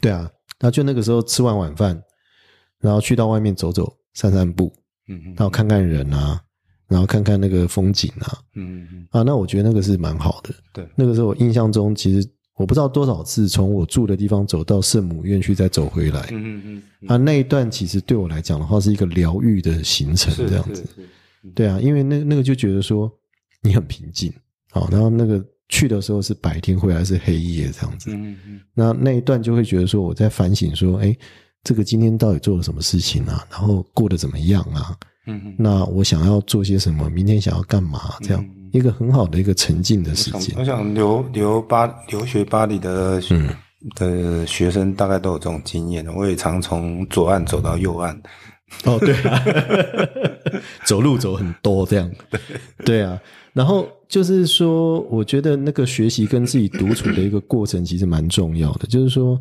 [0.00, 2.02] 对啊，那就那个时候吃完晚饭，
[2.80, 4.72] 然后去到外面走走、散散步，
[5.08, 6.40] 嗯嗯，然后看看人啊，
[6.88, 9.08] 然后看看那个风景啊，嗯嗯嗯。
[9.10, 10.54] 啊，那我觉得那个是蛮好的。
[10.72, 12.26] 对，那个时候我印象中其实。
[12.56, 16.26] 我不知道多少次从我住的地方走到圣母院去，再走回来。
[16.32, 17.08] 嗯嗯嗯。
[17.08, 20.84] 啊，那一段其实对我来讲的话，是一个疗愈的行程，这样子。
[21.54, 23.12] 对啊，因为那那个就觉得说
[23.60, 24.32] 你很平静，
[24.70, 28.10] 好，然后那个去的时候是白天，回来是黑夜，这样子。
[28.10, 28.60] 嗯嗯。
[28.72, 31.14] 那那一段就会觉得说我在反省说，哎，
[31.62, 33.46] 这个今天到底做了什么事情啊？
[33.50, 34.96] 然后过得怎么样啊？
[35.26, 35.54] 嗯嗯。
[35.58, 37.10] 那我想要做些什么？
[37.10, 38.14] 明天想要干嘛？
[38.22, 38.42] 这样。
[38.76, 40.54] 一个很好的一个沉浸的时间。
[40.58, 43.48] 我想留留巴留学巴黎的嗯
[43.94, 48.14] 的学生大概都有这种经验我也常从左岸走到右岸。
[48.84, 49.44] 哦，对啊，
[50.84, 52.10] 走路走很多这样。
[52.84, 53.20] 对啊，
[53.52, 58.86] 然后就是说，我觉得那个学习跟自己独处的一个过程其实蛮重要的。
[58.88, 59.40] 就是说，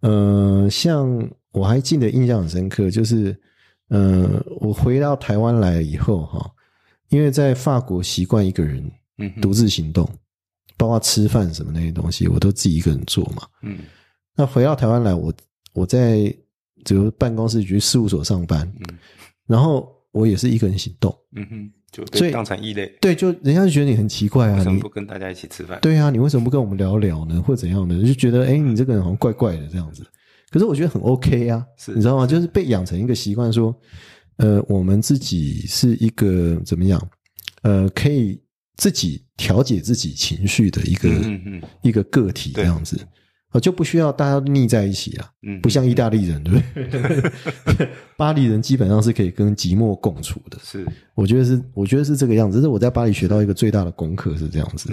[0.00, 1.08] 呃，像
[1.52, 3.36] 我还记得印象很深刻，就是
[3.90, 4.28] 呃，
[4.60, 6.50] 我回到台湾来以后哈。
[7.14, 8.82] 因为在法国习惯一个人
[9.40, 10.04] 独自行动，
[10.76, 13.46] 包括吃饭什么那些东西，我都自己一个人做嘛。
[13.62, 13.78] 嗯，
[14.34, 15.32] 那回到台湾来，我
[15.74, 16.34] 我在
[16.84, 18.98] 这个办公室局事务所上班，嗯，
[19.46, 25.78] 然后我也是一个人行动，嗯哼，就所以当成异类，对，就人家就觉得你很奇怪啊，为什么不跟大家一起吃饭？
[25.80, 27.40] 对啊，你为什么不跟我们聊聊呢？
[27.46, 28.02] 或怎样的？
[28.02, 30.04] 就觉得哎，你这个人好像怪怪的这样子。
[30.50, 32.26] 可是我觉得很 OK 啊，你知道吗？
[32.26, 33.72] 就是被养成一个习惯说。
[34.36, 37.00] 呃，我们自己是一个怎么样？
[37.62, 38.40] 呃，可以
[38.76, 41.08] 自己调节自己情绪的一个
[41.82, 42.98] 一个个体这样子，
[43.50, 45.30] 啊，就不需要大家腻在一起啊。
[45.46, 47.90] 嗯，不像意大利人，对不对？
[48.18, 50.58] 巴黎人基本上是可以跟寂寞共处的。
[50.62, 52.58] 是，我觉得是，我觉得是这个样子。
[52.58, 54.90] 这是我在巴黎学到一个最大的功课是这样子。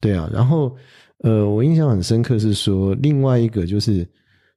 [0.00, 0.28] 对啊。
[0.32, 0.74] 然后，
[1.18, 4.08] 呃，我印象很深刻是说，另外一个就是，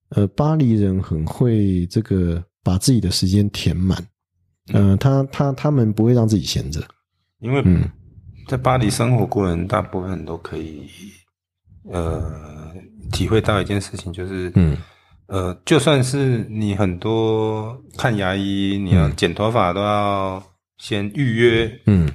[0.10, 2.42] 呃，巴黎人很会这个。
[2.68, 3.98] 把自己的时间填满，
[4.74, 6.86] 嗯，他他他们不会让自己闲着，
[7.40, 7.90] 因为嗯。
[8.50, 10.90] 在巴黎生活过人，大部分都可以，
[11.92, 12.74] 呃，
[13.12, 14.78] 体会到一件事情，就是，嗯，
[15.28, 20.42] 呃，就算是你很多看牙医，你要剪头发都要
[20.78, 22.10] 先预约，嗯，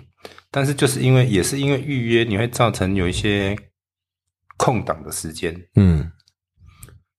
[0.51, 3.55] 但是就是因为也是因为预约，你会造成有一些
[4.57, 6.11] 空档的时间，嗯，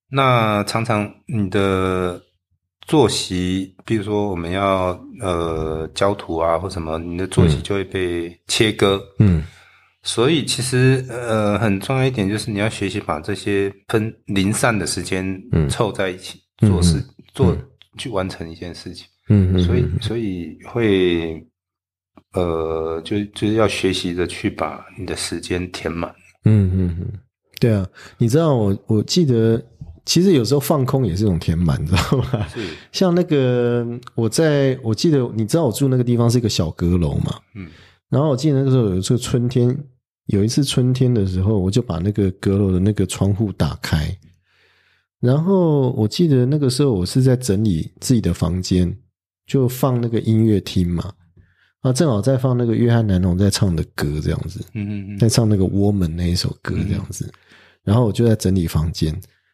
[0.09, 2.19] 那常常你的。
[2.87, 9.01] 作息，比如说我们要呃交图啊或什么，你的作息就会被切割。
[9.19, 9.43] 嗯，
[10.03, 17.03] 所以其实呃很重要一点就是你要学习把这些分零散的时间凑在一起做事，
[17.33, 17.55] 做
[17.97, 19.07] 去完成一件事情。
[19.29, 21.41] 嗯嗯，所以所以会
[22.33, 26.13] 呃，就就是要学习的去把你的时间填满。
[26.43, 27.07] 嗯嗯嗯，
[27.61, 29.63] 对啊，你知道我我记得，
[30.05, 32.47] 其实有时候放空也是一种填满，你知道吗？
[32.91, 37.39] 像那个我在我记得，你知道我住那个地方是一个小阁楼嘛？
[37.55, 37.69] 嗯，
[38.09, 39.77] 然后我记得那个时候有一次春天，
[40.27, 44.17] 有一次春天的时候，我就把那个阁楼的那个窗户打开，
[45.19, 48.95] 然后我记得那个时候我是在整理自己的房间，
[49.45, 51.13] 就放那个音乐厅嘛。
[51.81, 57.29] 啊，正好在放那个约翰南农在唱的歌，这样子，嗯嗯嗯，在唱那个《Woman》那一首歌，这样子。
[57.83, 59.13] 然后我就在整理房间，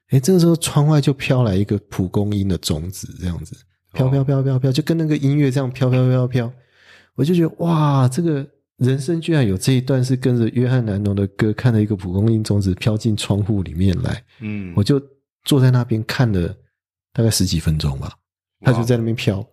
[0.10, 3.56] 哎，这个时候窗外就飘来一个蒲公英的种子，这样子，
[3.94, 6.52] 飘飘飘飘飘，就跟那个音乐这样飘飘飘飘。
[7.16, 8.48] 我就觉得哇，这个
[8.78, 14.24] 人生居然有这一段是跟着约翰南农的歌，看了一个蒲公英种子飘进窗户里面来。
[14.40, 15.02] 嗯，我就
[15.44, 16.56] 坐在那边看了
[17.14, 18.14] 大概十几分钟吧，
[18.62, 19.46] 他就在那边飘，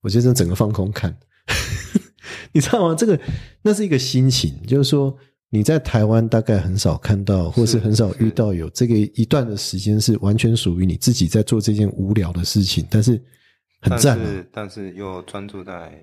[0.00, 1.14] 我就在整个放空看。
[2.52, 2.94] 你知道吗？
[2.94, 3.20] 这个
[3.62, 5.14] 那是一个心情，就是说
[5.54, 13.22] 你在台湾大概很少看到，或是很少遇到有这个一段的时间是完全属于你自己在做这件无聊的事情，但是
[13.80, 14.18] 很赞，
[14.50, 15.96] 但是又专注在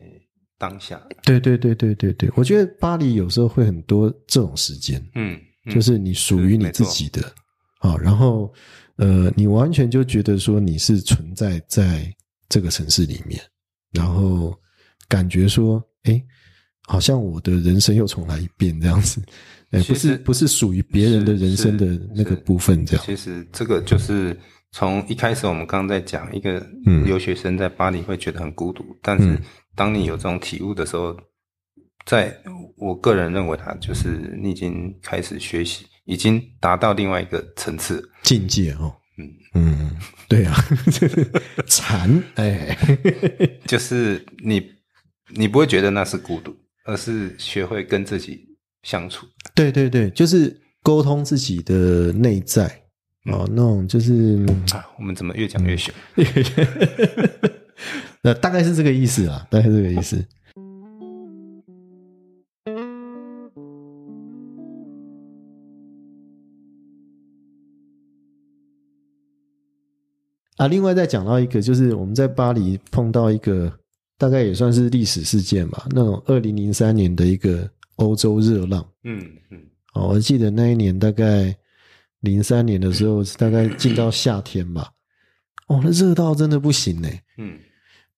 [0.58, 1.02] 当下。
[1.24, 5.38] 对对对对对对，我觉得巴黎有时候会很多这种时间，嗯，
[5.70, 7.22] 就是你属于你自己的
[7.82, 8.54] 啊，然后
[8.96, 12.10] 呃，你完全就觉得说你是存在在
[12.48, 13.42] 这个城市里面，
[13.92, 14.58] 然后。
[15.10, 16.24] 感觉说，哎，
[16.92, 19.22] 好像我的人生又重来一遍这样子，
[19.72, 23.06] 哎，不是不是属于别人的人生的那个部分这样。
[23.06, 24.38] 其实这个就是
[24.74, 26.60] 从一开始我们刚刚在讲一个
[27.06, 29.40] 留学生在巴黎会觉得很孤独，但是
[29.74, 31.16] 当你有这种体悟的时候，
[32.06, 32.38] 在
[32.76, 38.94] 我个人认为，他就是你已经开始学习，已经达到另外一个层次境界哦。
[39.18, 39.32] 嗯。
[39.54, 39.92] 嗯，
[40.28, 40.54] 对啊，
[41.68, 42.78] 禅哎，
[43.66, 44.62] 就是你。
[45.34, 46.54] 你不会觉得那是孤独，
[46.86, 48.48] 而是学会跟自己
[48.84, 49.28] 相处。
[49.54, 52.66] 对对对，就是沟通自己的内在
[53.26, 55.94] 哦，那种就是啊，我们怎么越讲越玄？
[58.24, 60.26] 那大概是这个意思啊，大概是这个意思。
[70.58, 73.81] 啊，另外再讲到一个，就是我们在巴黎碰到一个。
[74.22, 75.88] 大概也算是历史事件吧。
[75.90, 79.20] 那种二零零三年的一个欧洲热浪，嗯
[79.50, 79.60] 嗯，
[79.96, 81.58] 哦，我记得那一年大概
[82.20, 84.92] 零三年的时候，大概进到夏天吧。
[85.66, 87.10] 哦，那热到真的不行呢。
[87.40, 87.58] 嗯，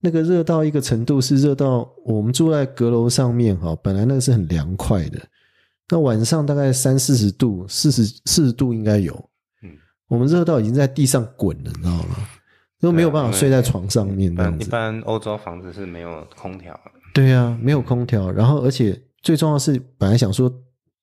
[0.01, 5.25] 那个热到一个程度是热到我们住在阁楼上面哈，本来那个是很凉快的，
[5.89, 9.13] 那晚上大概三四十度，四十四十度应该有。
[9.61, 9.71] 嗯，
[10.09, 12.17] 我们热到已经在地上滚了，你知道吗？
[12.83, 14.65] 都没有办法睡在床上面这样子。
[14.65, 16.77] 一般欧洲房子是没有空调。
[17.13, 18.29] 对呀，没有空调。
[18.29, 20.53] 然后，而且最重要是，本来想说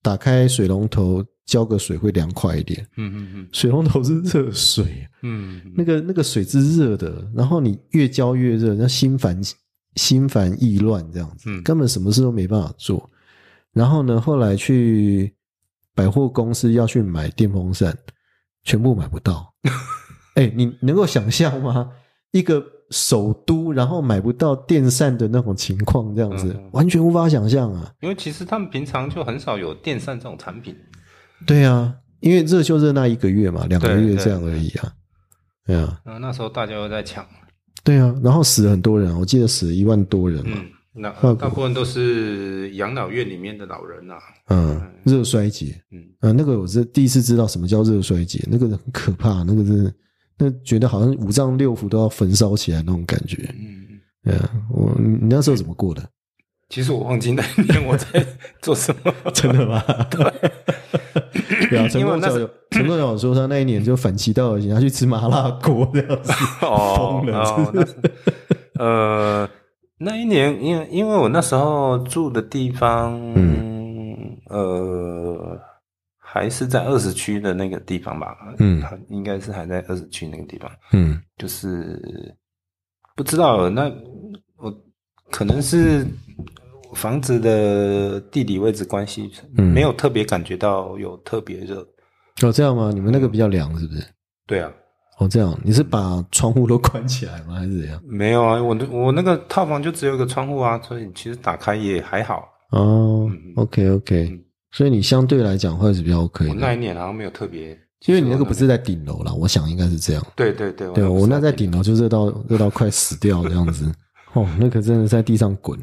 [0.03, 2.87] 打开水龙头浇个水会凉快一点。
[2.99, 3.49] 嗯嗯嗯。
[3.51, 5.09] 水龙头是热水。
[5.22, 5.62] 嗯。
[5.74, 9.41] 那个那个水是热的，然后你越浇越热，那心烦
[9.95, 13.09] 心烦意乱这样子，根本什么事都没办法做。
[13.72, 15.35] 然后呢，后来去
[15.95, 17.97] 百货公司要去买电风扇，
[18.64, 19.55] 全部买不到。
[20.41, 21.91] 哎，你能够想象吗？
[22.32, 27.93] 一个首都，然后买不到电扇的那种情况，这样子完全无法想象啊！
[28.01, 30.74] 因为其实他们平常就很少有电扇这种产品。
[31.45, 34.93] 对啊，因为热就热那一个月嘛，两个月这样而已啊。
[35.66, 37.26] 对啊，那时候大家都在抢。
[37.82, 40.57] 对啊，然后死了很多人，我记得死了一万多人嘛。
[40.93, 44.14] 那大部分都是养老院里面的老人呐。
[44.49, 45.80] 嗯，热衰竭。
[45.91, 49.93] 嗯，啊，那个我是第一次知道什么叫热衰竭，那个很可怕，那个是。
[50.43, 56.03] 那觉得好像五脏六腑都要焚烧起来那种感觉，嗯，对啊，我你那时候怎么过的？
[56.70, 58.24] 其实我忘记那年我在
[58.62, 59.82] 做什么， 真的吗？
[61.68, 62.28] 对啊，陈光教
[62.70, 67.74] 陈光教说他那一年就反其道而行，他去吃麻辣锅这样子，疯了。
[68.78, 69.49] 呃，
[69.99, 75.61] 那一年因为因为我那时候住的地方，嗯，呃。
[76.33, 82.01] 还是在二十区的那个地方吧，嗯，应该是还在二十区那个地方，嗯，就是
[83.16, 83.93] 不知道那
[84.57, 84.72] 我
[85.28, 86.07] 可能是
[86.95, 91.81] 房子的地理位置关系，没有特别感觉到有特别热。
[92.43, 92.93] 哦，这样吗？
[92.95, 94.07] 你们那个比较凉是不是？
[94.47, 94.72] 对啊。
[95.18, 97.55] 哦，这样，你是把窗户都关起来吗？
[97.57, 98.01] 还是怎样？
[98.07, 102.49] 没有啊，我我那个套房就只有一个窗户啊，所以其实打开也还好。
[102.70, 104.41] 哦，OK OK。
[104.73, 106.49] 所以你相对来讲会是比较可以。
[106.49, 110.27] 我那一年好像没有特别，因为你那个不是在顶楼啦，我想应该是这样。
[110.37, 113.91] 对对对，对我那在顶楼就热到 热到快死掉这样子。
[114.33, 115.79] 哦，那可真的在地上滚。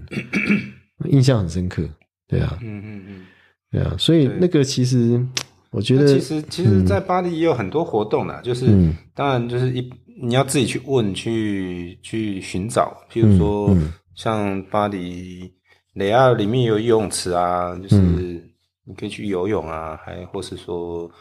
[1.10, 1.84] 印象很深刻。
[2.28, 3.26] 对啊，嗯嗯嗯，
[3.72, 5.24] 对啊，所以那个其实
[5.70, 8.68] 我觉得，其实其实，在巴黎也有很多活动啦，就是
[9.14, 9.90] 当然就是一
[10.22, 13.74] 你要自己去问去去寻找，譬如说
[14.16, 15.50] 像巴黎
[15.94, 17.96] 雷亚里面有游泳池啊，就是
[18.88, 21.12] 你可以去游泳啊，还或是说。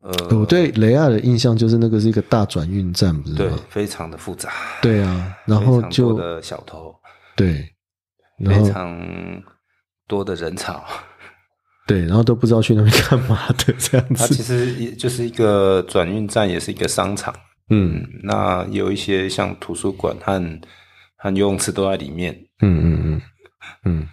[0.00, 4.52] 呃，我对雷亚的印象就是那个是一个大转运站，不是对，非常的复杂。
[4.80, 6.94] 对啊，然后就的小偷，
[7.34, 7.68] 对，
[8.46, 8.96] 非常
[10.06, 10.84] 多的人潮，
[11.88, 14.14] 对，然后都不知道去那边干嘛的这样子。
[14.14, 17.34] 它其实也就是一个转运站，也是一个商场。
[17.70, 20.40] 嗯，那有一些像图书馆和
[21.16, 22.32] 和游泳池都在里面。
[22.60, 23.22] 嗯嗯嗯
[23.84, 24.08] 嗯。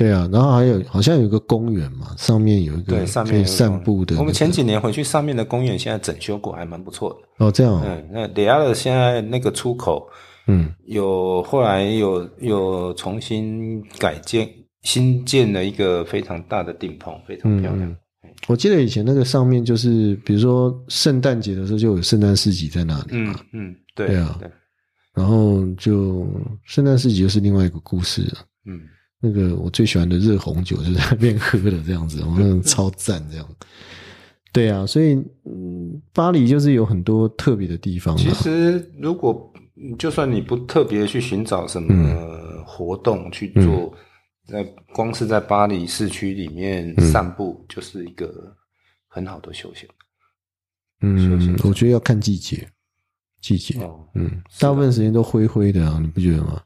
[0.00, 4.16] 对啊，然后还有好像有一个公园嘛，上面有一个可以散步的。
[4.16, 7.44] 我们前几年回去上面的公园，现在整修过，还蛮不错的。
[7.44, 7.82] 哦，这样。
[7.84, 10.08] 嗯，那里亚的现在那个出口，
[10.46, 14.48] 嗯，有后来有有重新改建
[14.84, 17.94] 新建了一个非常大的顶棚，非常漂亮。
[18.48, 23.08] 我记得以前那个上面就是，比如说圣诞节的时候就有圣诞市集在那里。
[23.10, 24.40] 嗯嗯，对啊。
[25.12, 26.26] 然后就
[26.64, 28.38] 圣诞市集又是另外一个故事了。
[28.64, 28.80] 嗯。
[29.20, 33.46] 那个我最喜欢的热红酒就在那边喝的这样子，我们超赞这样。
[34.52, 35.14] 对啊，所以
[35.44, 38.16] 嗯，巴黎就是有很多特别的地方。
[38.16, 39.52] 其实如果
[39.98, 43.94] 就算你不特别去寻找什么活动去做，
[44.46, 48.52] 在光是在巴黎市区里面散步，就是一个
[49.06, 49.88] 很好的休闲。
[51.02, 52.66] 嗯，我觉得要看季节，
[53.40, 53.78] 季节，
[54.14, 56.60] 嗯，大部分时间都灰灰的啊，你不觉得吗？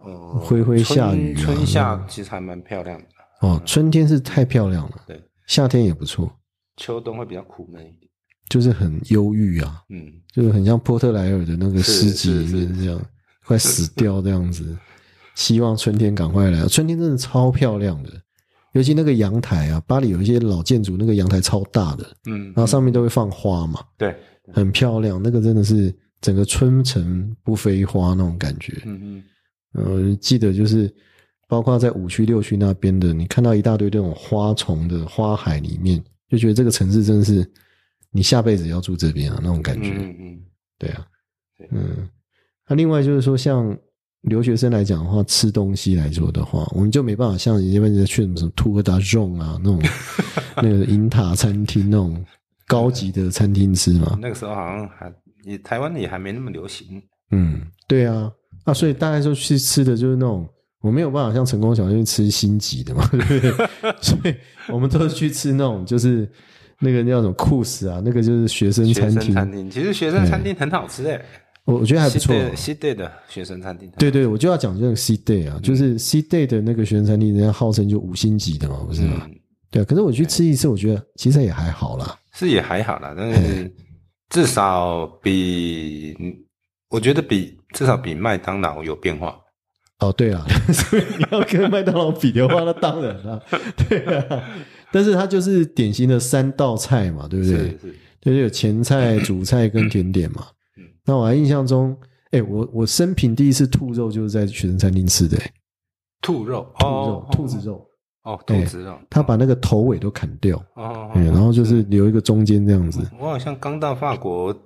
[0.00, 3.06] 哦，灰灰下雨，春夏其实还蛮漂亮的。
[3.40, 6.30] 哦，春天是太漂亮了，对，夏天也不错。
[6.76, 8.10] 秋冬会比较苦闷一点，
[8.48, 13.00] 就是很忧郁啊，嗯，就是很像波特莱尔的那个诗集里面这样，
[13.46, 14.76] 快死掉这样子。
[15.36, 18.10] 希望春天赶快来，春天真的超漂亮的，
[18.72, 24.14] 尤其那个阳台啊，巴黎有一些老建筑，那个阳台超大的，嗯，然后上面都会放花嘛，对，
[24.52, 29.22] 很漂亮，那个真的是整个春城不飞花那种感觉，嗯嗯。
[29.72, 30.92] 呃，记得就是，
[31.46, 37.48] 包括在五区六区那边的，你看到一大堆这种花丛的花海里面，就觉得这个城市真的是
[38.10, 39.90] 你下辈子要住这边啊，那种感觉。
[39.90, 40.40] 嗯嗯，
[40.78, 41.06] 对啊，
[41.70, 42.08] 嗯。
[42.68, 43.76] 那另外就是说，像
[44.22, 49.80] 留学生来讲的话，吃东西来说的话，我们就没办法像一般人去什么什么图格达 zone 啊那种
[50.56, 52.24] 那个银塔餐厅那种
[52.66, 54.18] 高级的餐厅吃嘛。
[54.20, 55.12] 那个时候好像还
[55.42, 57.02] 也台湾也还没那么流行。
[57.30, 58.32] 嗯，对啊。
[58.64, 60.48] 啊，所以大概就去吃的就是那种，
[60.82, 63.68] 我没有办法像成功小去吃星级的嘛， 对不对？
[64.00, 64.34] 所以
[64.68, 66.30] 我们都是去吃那种，就是
[66.78, 69.34] 那个叫什么酷食啊，那个就是学生餐厅。
[69.34, 71.22] 餐厅其实学生餐厅很好吃诶，
[71.64, 72.34] 我我觉得还不错。
[72.56, 79.28] C day 的学生餐厅，对对，我就要讲这个 C day 啊，就是 C day 的那个学生餐厅，人家号称就五星级的嘛，不是吗？
[79.70, 83.72] 对啊，可是我去吃一次，我觉得其实也还好啦，是也还好啦，但是
[84.30, 86.16] 至少比。
[86.90, 89.40] 我觉得比至少比麦当劳有变化。
[90.00, 93.42] 哦，对啊，所以你要跟麦当劳比的话，那当然了，
[93.76, 94.42] 对啊。
[94.90, 97.56] 但是它就是典型的三道菜嘛，对不对？
[97.56, 100.46] 是是，就是有前菜、主菜跟甜点嘛。
[100.78, 100.84] 嗯。
[101.04, 101.94] 那我还印象中，
[102.30, 105.36] 哎，我我生平第一次兔肉就是在学生餐厅吃的。
[106.22, 107.86] 兔肉，兔肉，兔子肉。
[108.22, 108.98] 哦，兔子肉。
[109.10, 110.56] 他把那个头尾都砍掉。
[110.76, 111.10] 哦。
[111.14, 113.06] 然后就是留一个中间这样子。
[113.18, 114.56] 我好像刚到法国。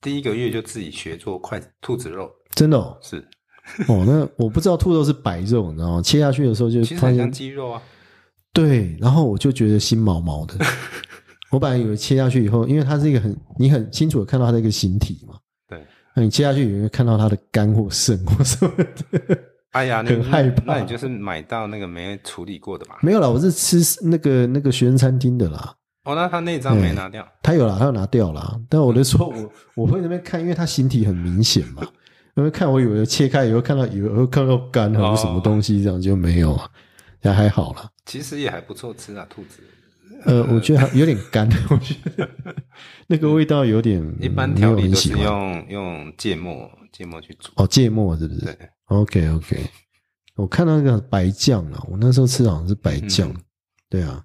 [0.00, 3.16] 第一个月就自己学做筷兔子肉，真的哦，是
[3.88, 4.04] 哦。
[4.06, 6.02] 那我不知道兔肉是白肉，你知道吗？
[6.02, 7.82] 切下去的时候就发现鸡肉啊。
[8.52, 10.54] 对，然后我就觉得心毛毛的。
[11.52, 15.34] 我本来以为切下去以后，因为它是一个很你很清楚的看到它的一个形体嘛。
[15.68, 15.84] 对，
[16.14, 19.38] 那你切下去以后看到它的肝或肾或什么的。
[19.72, 20.64] 哎呀，很害怕。
[20.64, 22.98] 那你就是买到那个没处理过的吧？
[23.02, 25.76] 没有啦，我是吃那个那个学生餐厅的啦。
[26.04, 28.60] 哦，那他那张没拿掉，他有了，他要拿掉了。
[28.68, 31.82] 但我的说，我我会那边看，因为他形体很明显嘛。
[32.36, 36.58] 因为看，我以为切开以后看到，以为看到肝还是什么东西，这样就没有，
[37.22, 37.90] 也还好了。
[38.06, 39.60] 其实也还不错吃啊，兔子。
[40.24, 42.28] 呃，我觉得有点干，我觉得
[43.06, 44.02] 那个味道有点。
[44.20, 47.50] 一般调理都是用用芥末，芥末去煮。
[47.56, 48.40] 哦，芥末是不是？
[48.40, 48.56] 对。
[48.86, 49.70] OK OK，
[50.36, 53.34] 我看到那个白酱啊，我那时候吃好像是白酱，
[53.90, 54.22] 对啊。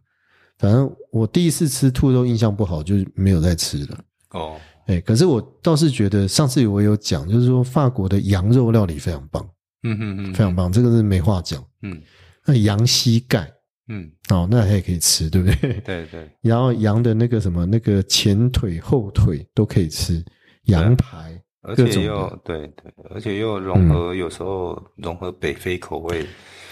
[0.58, 4.00] 反正我第一次吃兔肉印象不好，就没有再吃了。
[4.32, 4.56] 哦，
[4.88, 9.48] 哎，可是我倒是觉得上次我有讲，就是说法国的羊肉料理非常棒。
[9.84, 11.64] 嗯嗯嗯，非常棒，这个是没话讲。
[11.84, 12.02] 嗯，
[12.46, 13.48] 那羊膝盖，
[13.88, 15.74] 嗯，哦，那它也可以吃，对不对？
[15.82, 16.28] 对对。
[16.42, 20.26] 然后羊的那个什么，那个前腿、后腿都可以吃，
[20.64, 26.26] 羊排而且又对对，而且又融合，有时候融合北非口味，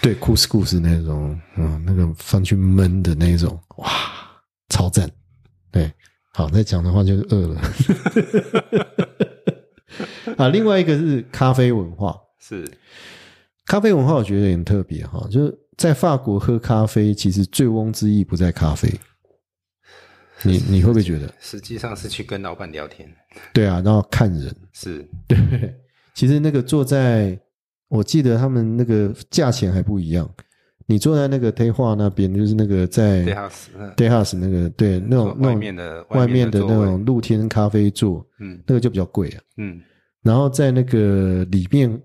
[0.04, 3.88] 对，库斯库斯那种，嗯，那个放去焖的那种，哇，
[4.68, 5.10] 超赞。
[5.72, 5.90] 对，
[6.34, 7.62] 好，再讲的话就是饿了。
[10.36, 12.70] 啊，另外一个是咖啡文化，是
[13.64, 18.92] 咖啡文化，我觉得很特别哈，就是在法国喝咖啡，其实醉翁之意不在咖啡。
[20.42, 21.32] 你你会不会觉得？
[21.40, 23.08] 实际上是去跟老板聊天。
[23.54, 25.08] 对啊，然后看人是。
[25.26, 25.74] 对，
[26.12, 27.40] 其实那个坐在，
[27.88, 30.28] 我记得他们那个价钱还不一样。
[30.86, 39.40] 你坐在那个推化那边，就是那个在 day house day house 那个对那种那种外面的外面的那种露天咖啡座，嗯，那个就比较贵啊。
[39.56, 39.80] 嗯，
[40.22, 41.98] 然后在那个里面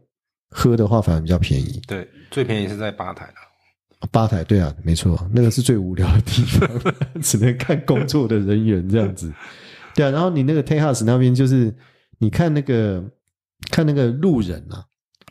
[0.50, 1.82] 喝的话，反而比较便宜。
[1.88, 3.34] 对，最便宜是在吧台了。
[4.14, 6.70] 吧台对啊，没错，那个是最无聊的地方，
[7.22, 9.30] 只能看工作的人员这样子。
[9.94, 11.76] 对啊，然后你那个 Tea House 那边就是
[12.20, 13.04] 你看那个
[13.70, 14.86] 看那个路人啊，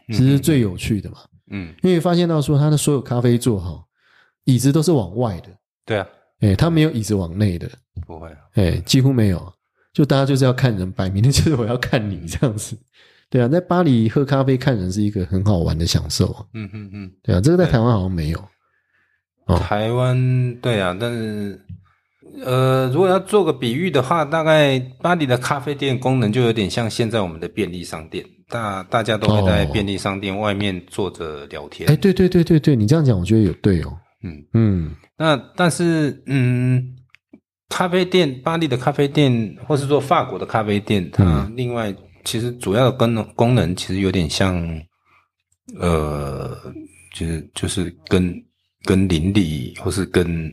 [0.08, 1.18] 其实最有趣的嘛。
[1.50, 3.82] 嗯，因为发现到说他的所有咖啡座哈，
[4.44, 5.48] 椅子都是往外的。
[5.86, 6.06] 对啊，
[6.40, 7.70] 哎，他没有椅子往内的，
[8.06, 9.52] 不会啊，哎，几乎没有，
[9.92, 12.76] 就大家就是要看人，摆明的就是我要看你这样子。
[13.30, 16.34] 对啊，在巴黎喝咖啡看人是一个很好玩的享受。
[16.54, 18.38] 嗯嗯嗯，对啊，这个在台湾好像没有。
[19.46, 21.58] 哦台湾对啊，但是
[22.44, 31.88] 呃，如果要做个比喻的话，大概巴黎的咖啡店功能就有点像现在我们的便利商店，大大家都会在便利商店外面坐着聊天。
[31.88, 33.96] 哎，对对对对对，你这样讲，我觉得有对哦。
[34.22, 36.96] 嗯嗯，那但是嗯，
[37.68, 41.94] 咖啡店，巴黎的咖啡店，或是说法国的咖啡店，它另外
[42.24, 44.56] 其实主要的功能功能其实有点像，
[45.78, 46.56] 呃，
[47.14, 48.34] 就是就是跟。
[48.84, 50.50] 跟邻里或是跟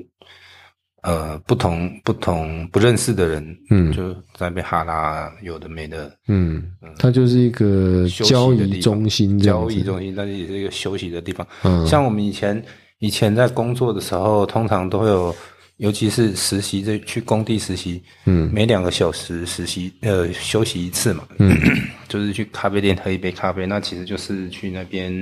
[1.06, 6.64] 呃不同不同不认识的人，嗯，就在那边哈拉有的没的，嗯，
[6.98, 11.46] 它就是一个交易中心，交易中心，但是也是一个休息的地方。
[11.64, 12.60] 嗯，像我们以前
[12.98, 15.36] 以前在工作的时候，通常都会有，
[15.78, 21.56] 尤其是实习这去工地实习，嗯，每两个小时实习呃休息一次嘛，嗯，
[22.10, 25.14] 就是去咖啡店喝一杯咖啡，那其实就是去那边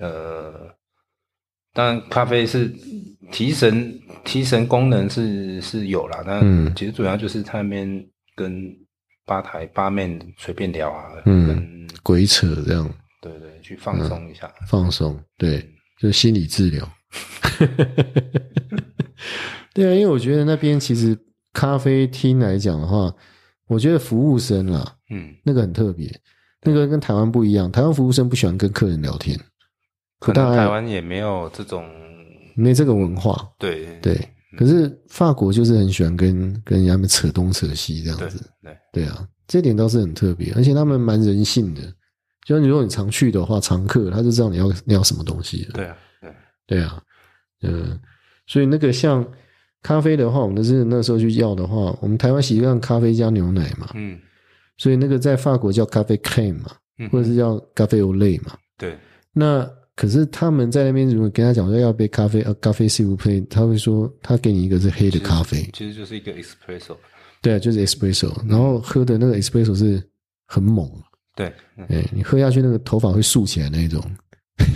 [0.00, 0.74] 呃。
[1.76, 2.72] 当然，咖啡是
[3.30, 8.74] 提神提神功能是是有啦，但其实主要就是他那边跟
[9.26, 15.60] 吧台吧面随便聊啊，嗯，鬼扯这样，对对，去放松一下，放松，对，
[16.00, 16.90] 就是心理治疗。
[19.74, 21.14] 对啊，因为我觉得那边其实
[21.52, 23.14] 咖啡厅来讲的话，
[23.68, 26.10] 我觉得服务生啦，嗯，那个很特别，
[26.62, 29.38] 那个跟台湾不一样，台湾服务生不喜欢跟客人聊天。
[30.18, 31.84] 可能台湾也没有这种，
[32.54, 33.48] 没这个文化。
[33.58, 34.16] 对对，
[34.56, 38.50] 可是法国就是很喜欢跟跟人家们扯东扯西这样子。
[38.62, 41.82] 对对啊，这点倒是很特别，而且他们蛮人性的。
[42.46, 46.30] 就你如果你常去的话，常客他就知道你要你要什么东西对啊，对
[46.66, 47.02] 对啊，
[47.62, 47.98] 嗯，
[48.46, 49.26] 所以那个像
[49.82, 53.90] 咖啡的话，我们是那时候去要的话，我们台湾习惯咖啡加牛奶嘛。
[53.94, 54.18] 嗯，
[54.78, 56.70] 所以那个在法国叫咖啡 cream 嘛，
[57.10, 58.56] 或者是叫咖啡 o l a 嘛。
[58.78, 58.96] 对，
[59.32, 59.68] 那。
[59.96, 66.94] 可是他们在那边，如果跟他讲说要杯咖啡，呃，咖啡是不配，他会说他给你一个是黑的咖啡，其实就是一个 espresso，
[67.40, 70.02] 对啊，就是 espresso，然后喝的那个 espresso 是
[70.46, 70.86] 很猛，
[71.34, 71.50] 对，
[71.88, 74.04] 哎，你喝下去那个头发会竖起来那种，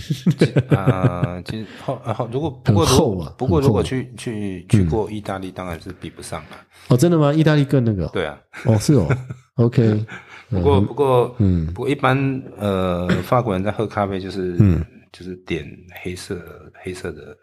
[0.75, 6.41] 啊，其实后后如果不过厚啊，不过如果去去去过意大利，当然是比不上。
[6.45, 6.57] 了。
[6.89, 7.31] 哦，真的吗？
[7.31, 8.07] 意大利更那个？
[8.09, 9.07] 对啊，哦是哦，
[9.57, 10.03] OK，
[10.49, 12.17] 不过不过嗯，不过一般
[12.57, 14.83] 呃法国人在喝咖啡就是嗯。
[15.13, 15.67] 就是点
[16.03, 16.41] 黑色
[16.83, 17.37] 黑色的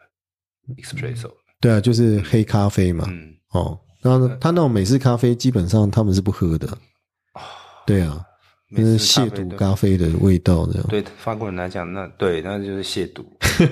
[0.78, 3.06] espresso，对啊，就是黑咖啡嘛。
[3.10, 6.68] 嗯，哦，然后他那种美式咖啡基本上他们是不喝的。
[7.86, 8.24] 对啊，
[8.70, 10.82] 那是亵渎咖啡的味道的。
[10.84, 13.26] 对法国人来讲，那对，那就是亵渎。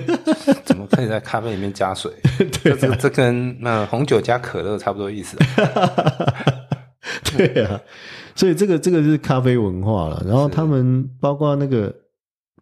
[0.64, 2.12] 怎么可以在咖啡里面加水？
[2.52, 5.36] 这这跟那红酒加可乐差不多意思。
[7.36, 7.80] 对啊，
[8.34, 10.22] 所以这个这个是咖啡文化了。
[10.26, 11.94] 然后他们包括那个。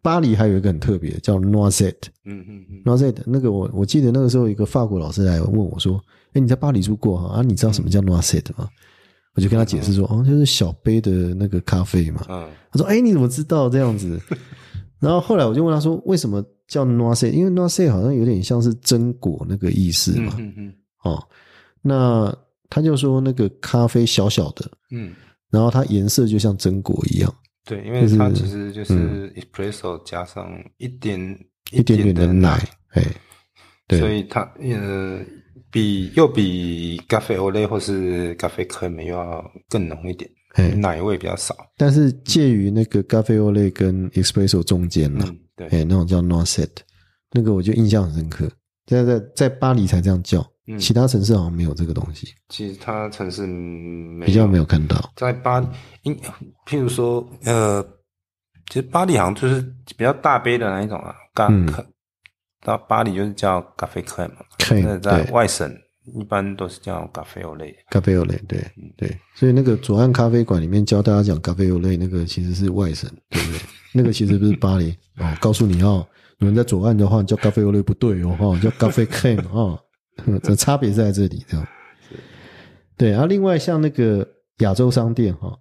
[0.04, 1.94] 巴黎还有一个很特别，叫 Noisette。
[2.26, 5.98] 嗯嗯嗯，Noisette 那个我我记得那个时候一个法国老师来问我说
[6.34, 7.36] ：“哎，你在巴黎住过哈？
[7.36, 8.68] 啊，你知道什么叫 Noisette 吗？”
[9.34, 14.20] 我就跟他解释说：“哦，就是小杯的那个咖啡嘛。”嗯，他说：“哎，你怎么知道这样子？”
[15.00, 17.30] 然后后来我就问他说：“为什么叫 Noisette？
[17.32, 20.74] 因为 Noisette 好像有点像是榛果那个意思嘛。”嗯嗯。
[21.02, 21.22] 哦，
[21.80, 22.36] 那
[22.68, 25.14] 他就说那个咖啡小小的，嗯，
[25.50, 27.34] 然后它颜色就像榛果一样。
[27.64, 31.18] 对，因为它其实就是 espresso 加上一点
[31.70, 32.58] 一点点的奶，
[32.90, 33.02] 哎，
[33.88, 35.20] 对，所以它呃
[35.70, 40.30] 比又比咖啡 o l 或是咖啡 cream 又要更浓一点。
[40.76, 46.68] 奶味比较少，但是介于那个咖啡欧类跟 espresso 中间了，对，哎，那种叫 no set，
[47.32, 48.48] 那个我就印象很深刻，
[48.86, 50.46] 在在在巴黎才这样叫，
[50.78, 53.46] 其他城市好像没有这个东西，其他城市
[54.24, 55.60] 比较没有看到，在巴，
[56.02, 56.16] 因
[56.66, 57.82] 譬如说，呃，
[58.68, 59.60] 其实巴黎好像就是
[59.96, 61.84] 比较大杯的那一种啊，咖啡，
[62.62, 64.36] 到巴黎就是叫咖啡克嘛，
[64.82, 65.72] 那在外省。
[66.20, 68.62] 一般都是叫咖啡欧类，咖啡欧类，对
[68.94, 73.60] 对，所以那个左岸咖啡馆里面教大家讲咖啡欧类，那个其实是外省，对不对？
[73.90, 74.94] 那个其实不是巴黎。
[75.16, 76.06] 哦，告诉你哦，
[76.40, 79.80] 有人在左岸的话叫咖啡欧类不对哦，哈，叫咖啡 cream 啊，
[80.42, 81.66] 这差别在这里，这样。
[82.96, 84.26] 对，然后另外像那个
[84.58, 85.58] 亚洲商店哈，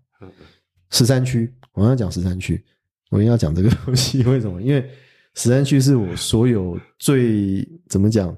[0.91, 2.63] 十三区，我要讲十三区，
[3.09, 4.61] 我一定要讲这个东西，为什么？
[4.61, 4.87] 因为
[5.33, 8.35] 十三区是我所有最怎么讲？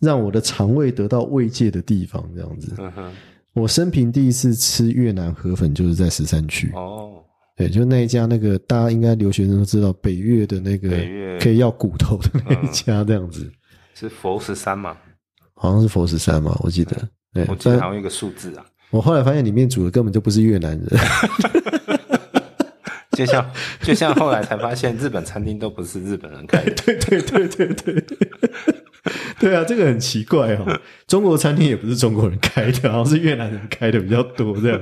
[0.00, 2.74] 让我的肠胃得到慰藉的地方，这样子。
[3.54, 6.70] 我生平第一次吃越南河粉，就是在十三区。
[6.74, 7.24] 哦，
[7.56, 10.90] 对，就那一家，那个大家应该留学生都知道，北越的那个
[11.40, 13.50] 可以要骨头的那一家，这样子。
[13.94, 14.94] 是佛十三吗？
[15.54, 16.96] 好像是佛十三嘛，我记得。
[17.32, 18.64] 对，我记得好像一个数字啊。
[18.90, 20.86] 我后来发现里面煮的根本就不是越南人。
[23.16, 23.48] 就像
[23.80, 26.72] 就像后来才发现，日本餐厅都不是日本人开的。
[26.82, 28.26] 对对对对对。
[29.38, 30.80] 对啊，这个很奇怪哦。
[31.06, 34.80] 中国餐厅也不是中国人开的，好像是越南人开的比较多，这样，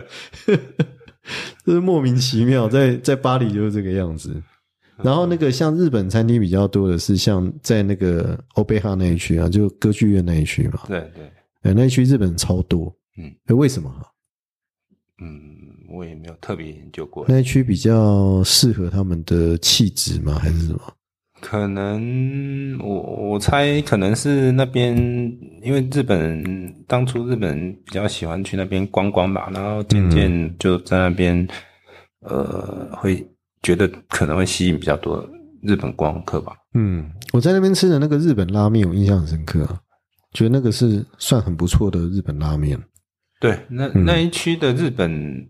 [1.65, 2.69] 就是莫名其妙。
[2.69, 4.35] 在在巴黎就是这个样子。
[5.05, 10.81] 然后那个像日本餐厅比较多的是像在那个欧贝哈那一区啊，就歌剧院那一区嘛。
[10.87, 11.25] 对对，
[11.63, 12.95] 哎，那一区日本人超多。
[13.19, 13.93] 嗯，哎，为什么？
[15.21, 15.41] 嗯，
[15.91, 17.25] 我也没有特别研究过。
[17.29, 20.39] 那一区比较适合他们的气质吗？
[20.39, 20.81] 还是什么？
[21.41, 23.01] 可能我
[23.31, 24.97] 我猜可能是那边，
[25.61, 31.49] 因为日本人当初日本人比较喜欢去那边观光吧，然后渐渐就在那边，
[32.21, 33.27] 呃，会
[33.63, 35.29] 觉得可能会吸引比较多
[35.63, 36.53] 日本观光客吧。
[36.75, 39.67] 嗯，我在那边吃的那个日本拉面，我印象很深刻，
[40.33, 42.79] 觉得那个是算很不错的日本拉面。
[43.41, 45.49] 对，那那一区的日本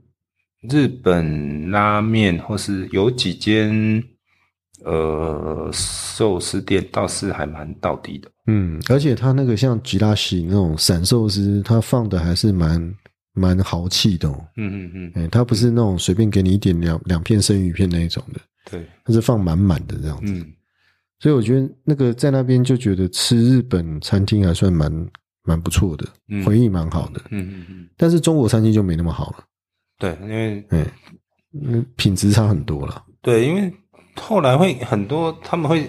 [0.70, 4.02] 日本拉面，或是有几间。
[4.84, 12.92] 呃，寿司店倒是还蛮到底的，嗯，而且他那个像吉拉西那种散寿司，他放的还是蛮
[13.32, 20.52] 蛮豪气的，嗯嗯嗯，哎，他不是那种随便给你一点两两片生鱼片那一种的，对，他是放满满的这样子，嗯，
[21.18, 24.90] 所以我觉得那个在那边就觉得吃日本餐厅还算蛮
[25.44, 26.06] 蛮不错的，
[26.44, 29.44] 回忆蛮好的，嗯嗯嗯，但是中国餐厅就没那么好了，
[29.98, 30.86] 对，因为哎，
[31.96, 33.72] 品质差很多了，对，因为。
[34.16, 35.88] 后来会很多，他们会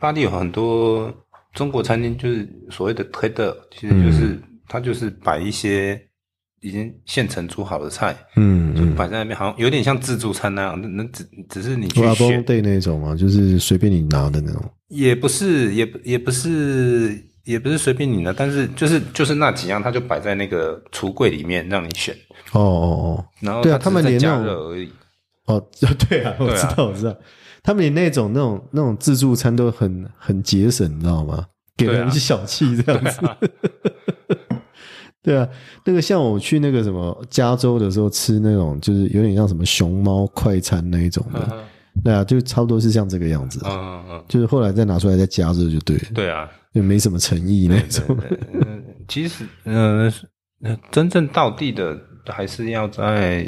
[0.00, 1.14] 巴黎有很多
[1.54, 5.96] 中国餐厅，就是所谓的推的，其实就是他就是摆一些
[6.62, 22.14] 已经现成煮好的菜，嗯，就摆在那边，好像有点像自助餐那样，那那只只是你去选对那种嘛，就是随便你拿的那种，也不是，也也不是，也不是随便你拿，但是就是就是那几样，它就摆在那个橱柜里面让你选。
[22.52, 24.90] 哦哦哦，然后对啊，他们连加热而已。
[25.46, 25.60] 哦，
[26.08, 27.16] 对啊，我知道，我知道。
[27.64, 31.46] 他们连那种那种那种自助餐都很很节省，你知道吗？
[31.76, 33.20] 给人一些小气这样子。
[35.22, 35.48] 对啊，
[35.84, 41.64] 那个像我去那个什么加州的时候吃那种，就是有点像什么熊猫快餐那一种的。
[42.02, 43.60] 对啊，就差不多是像这个样子。
[43.64, 44.24] 嗯嗯嗯。
[44.28, 46.02] 就是后来再拿出来再加热就对了。
[46.14, 48.18] 对啊，就没什么诚意那种。
[48.52, 50.12] 嗯，其实嗯，
[50.90, 53.46] 真正到地的还是要在。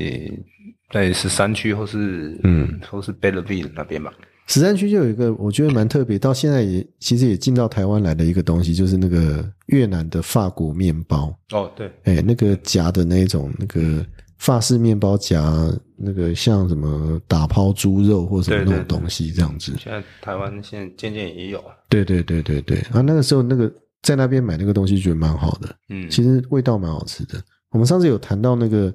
[0.93, 4.13] 在十三区或是嗯，或是 Belleville 那边吧。
[4.47, 11.35] 十三区就有一个我觉得蛮特别，到现在也其实也进到台湾来的一个东西，就是那个越南的法国面包。
[11.53, 14.05] 哦，对，哎，那个夹的那种那个
[14.39, 15.43] 法式面包夹，
[15.97, 19.73] 那个像什么打抛猪肉或什么那种东西这样子。
[19.79, 21.65] 现在台湾现在渐渐也有。
[21.89, 23.73] 对对对对对，啊，那个时候那个
[24.03, 27.43] 在那边买那个东西觉得蛮好的，嗯，其实味道蛮好吃的。
[27.71, 28.93] 我们上次有谈到那个。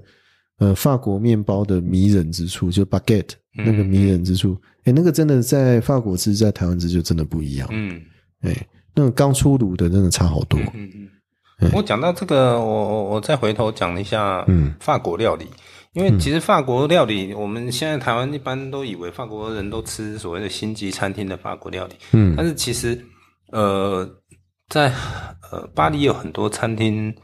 [0.59, 7.65] 呃，法国面包的迷人之处，就 baguette 那个迷人之处，哎，那个真的在法国吃，在台湾吃就真的不一样。
[7.71, 8.01] 嗯，
[8.41, 8.53] 哎，
[8.93, 10.59] 那种刚出炉的，真的差好多。
[10.73, 11.71] 嗯嗯。
[11.73, 15.47] 我讲到这个，我我我再回头讲一下，嗯，法国料理，
[15.93, 23.01] 因为其实法国料理，我们现在台湾一般都以为法国人都吃所谓的星级餐厅的法国料理，嗯，但是其实，
[23.53, 24.05] 呃，
[24.67, 24.93] 在
[25.51, 27.15] 呃巴黎有很多餐厅。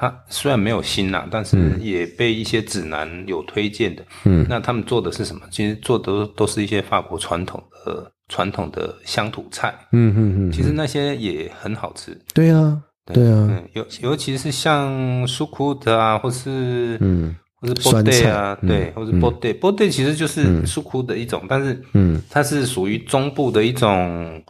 [0.00, 4.04] 它虽然没有新啦，但是也被一些指南有推荐的。
[4.24, 5.42] 嗯，那他们做的是什么？
[5.50, 9.74] 其实做的都是一些法国传统的传统的乡土菜。
[9.90, 12.16] 嗯嗯嗯，其实那些也很好吃。
[12.32, 12.80] 对啊，
[13.12, 24.40] 对啊，尤尤其是像苏库的啊，或是嗯，或是波对啊，对，或是波对，波对其实就是苏库的一种，但是嗯，它是属于中部的一种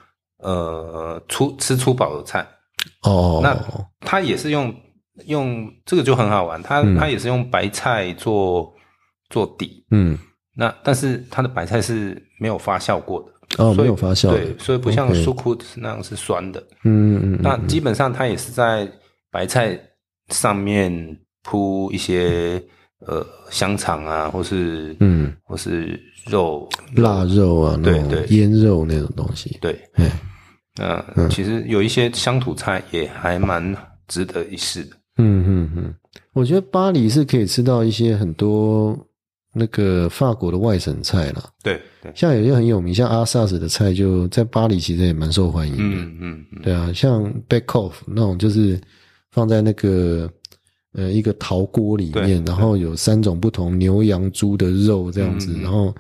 [0.43, 2.47] 呃粗吃粗饱的菜。
[3.03, 3.41] 哦。
[3.43, 3.57] 那
[4.01, 4.75] 它也是用
[5.27, 8.73] 用这个就很好玩，它它也是用白菜做
[9.31, 10.19] 做底，嗯，
[10.55, 13.33] 那但是它的白菜是没有发酵过的。
[13.57, 16.63] 哦，没有发酵，对，所以不像苏库那样是酸的。
[16.85, 18.87] 嗯嗯那基本上它也是在
[19.31, 19.79] 白菜
[20.29, 20.93] 上面
[21.43, 22.63] 铺一些
[23.07, 26.69] 呃香肠啊，或是嗯，或是肉。
[26.95, 29.57] 腊肉啊，对对，腌肉那种东西。
[29.63, 30.11] 对，嗯，
[30.77, 33.75] 那其实有一些乡土菜也还蛮
[34.09, 34.97] 值得一试的。
[35.19, 35.95] 嗯嗯嗯，
[36.33, 38.99] 我觉得巴黎是可以吃到一些很多。
[39.55, 45.83] 那个法国的外省菜啦，对对，像有些很有名，像阿萨斯的菜，就在巴黎其实也蛮受欢迎的。
[45.83, 48.79] 嗯嗯，对啊，像 backoff 那种，就是
[49.33, 50.31] 放在那个
[50.93, 55.93] 呃一个陶锅里面，然后有三种不同牛羊猪的肉这样子，然后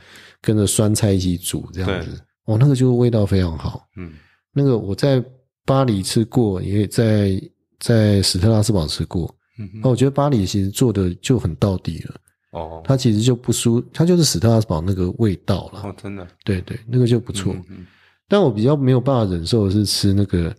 [0.42, 2.10] 跟着酸菜一起煮这样子，
[2.44, 3.82] 哦，那个就味道非常好。
[3.96, 4.12] 嗯，
[4.52, 5.24] 那个我在
[5.64, 7.40] 巴黎吃过，也在
[7.80, 9.34] 在史特拉斯堡吃过。
[9.58, 12.14] 嗯，那我觉得巴黎其实做的就很到底了。
[12.52, 15.82] 哦，它其实就不输，它就是史特拉斯堡那个味道了。
[15.82, 17.54] 哦，真的，对对，那个就不错。
[17.68, 17.84] 嗯，
[18.28, 20.54] 但我比较没有办法忍受的是吃那个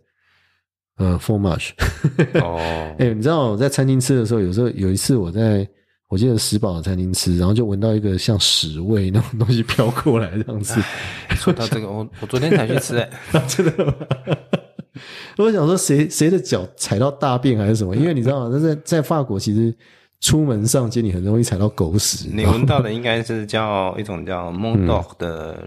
[0.98, 2.58] 呃 f o r m a g e 哦，
[3.00, 5.68] 哎，你知道我在餐厅吃的时候，有时候有一次我在
[6.10, 10.82] 我记得石堡的餐厅吃，然后就闻到一个像屎味那种东西飘过来这样子。
[11.36, 13.10] 说到这个，我我昨天才去吃，哎，
[13.48, 13.94] 真的吗？
[15.38, 17.96] 我想说，谁谁的脚踩到大便还是什么？
[17.96, 18.58] 因为你知道吗？
[18.60, 19.74] 在在法国其实。
[20.22, 22.28] 出门上街，你很容易踩到狗屎。
[22.34, 25.66] 你闻到的应该是叫一种叫 Mondog 的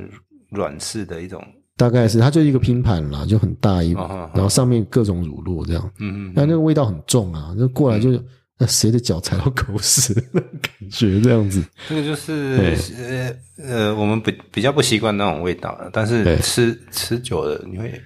[0.51, 1.43] 软式的一种，
[1.75, 5.91] 大概是它就一个拼盘啦，就很大一，然后上面各种乳酪这样。
[6.01, 8.11] 嗯嗯，那那个味道很重啊，就过来就
[8.59, 11.65] 那谁的脚踩到狗屎那种感觉这样子。
[11.89, 12.77] 这个就是
[13.59, 17.99] 呃呃，我们比比较不习惯那种味道，但是吃吃久了，你会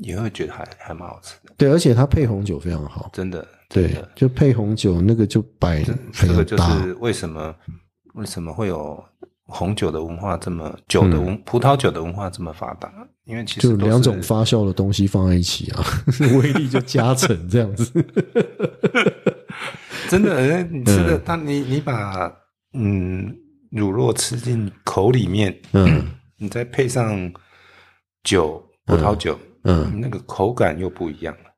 [0.00, 1.52] 也会觉得还还蛮好吃的。
[1.56, 3.46] 对，而且它配红酒非常好，真的。
[3.68, 5.82] 对，就配红酒，那个就摆
[6.12, 7.54] 这个就是为什么
[8.14, 9.02] 为什么会有
[9.46, 12.92] 红酒的文化这么酒的文葡萄酒的文化这么发达？
[13.24, 15.82] 因为其实就两种发酵的东西放在一起啊，
[16.40, 17.90] 威力就加成这样子。
[20.08, 22.30] 真的，你吃的，当你你把
[22.74, 23.34] 嗯
[23.70, 26.06] 乳酪吃进口里面，嗯，
[26.36, 27.32] 你再配上
[28.22, 31.50] 酒，葡萄酒，嗯，那个口感又不一样了。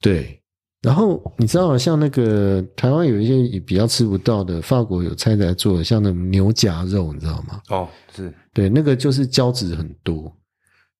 [0.00, 0.36] 对。
[0.82, 7.60] 然后你知道，像那个台湾有一些比较吃不到的，法国有菜在做，像那种牛夹肉，你知道吗？
[7.68, 7.86] 哦，
[8.16, 10.34] 是对，那个就是胶质很多，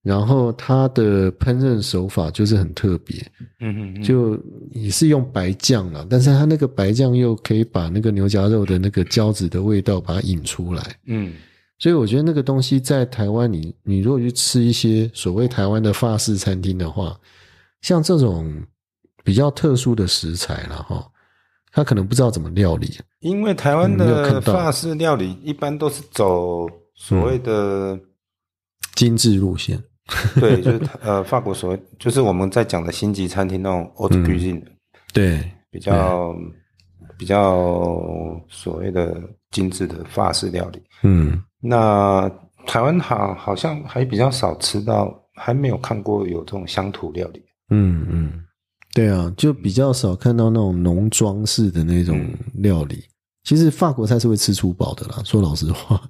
[0.02, 3.26] 然后它的烹饪手法就是很特别，
[3.60, 4.38] 嗯嗯，就
[4.70, 11.32] 也是用白酱了，但是它那个白酱又可以把那个牛夹肉的那个胶质的味道把它引出来，嗯，
[11.80, 17.18] 所以我觉得那个东西在台湾，你你如果去吃一些所谓台湾的法式餐厅的话，
[17.80, 18.62] 像这种。
[19.22, 21.06] 比较特殊的食材了哈，
[21.72, 22.98] 他可能不知道怎么料理。
[23.20, 28.00] 因为台湾的法式料理一般都是走所谓的
[28.94, 29.78] 精致路线，
[30.40, 34.62] 对，就是呃法国所谓就是我们在讲的星级餐厅那种 haute cuisine，
[35.12, 36.34] 对，比较
[37.18, 39.20] 比较所谓的
[39.50, 40.82] 精致的法式料理。
[41.02, 42.30] 嗯，那
[42.66, 47.42] 台湾好好像还比较少吃到，还没有看过有这种乡土料理。
[47.70, 48.32] 嗯嗯。
[48.92, 52.20] 对啊，就比较少看到那种农庄式的那种
[52.54, 53.04] 料理。
[53.44, 56.02] 其实法国菜是会吃粗饱的啦，说老实话，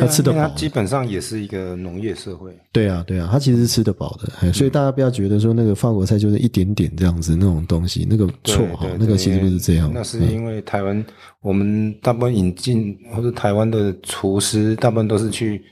[0.00, 0.48] 他吃得饱。
[0.50, 2.56] 基本上也是一个农业社会。
[2.72, 4.52] 对啊，对啊，他其实是吃得饱的。
[4.52, 9.90] 所以大家不要觉得说那个法国菜就是一点点这样子那种东西，那个错哈，那个其实不是这样。
[9.92, 11.04] 那是因为台湾，
[11.40, 15.62] 我们大部分引进或者台湾的厨师，大部分都是去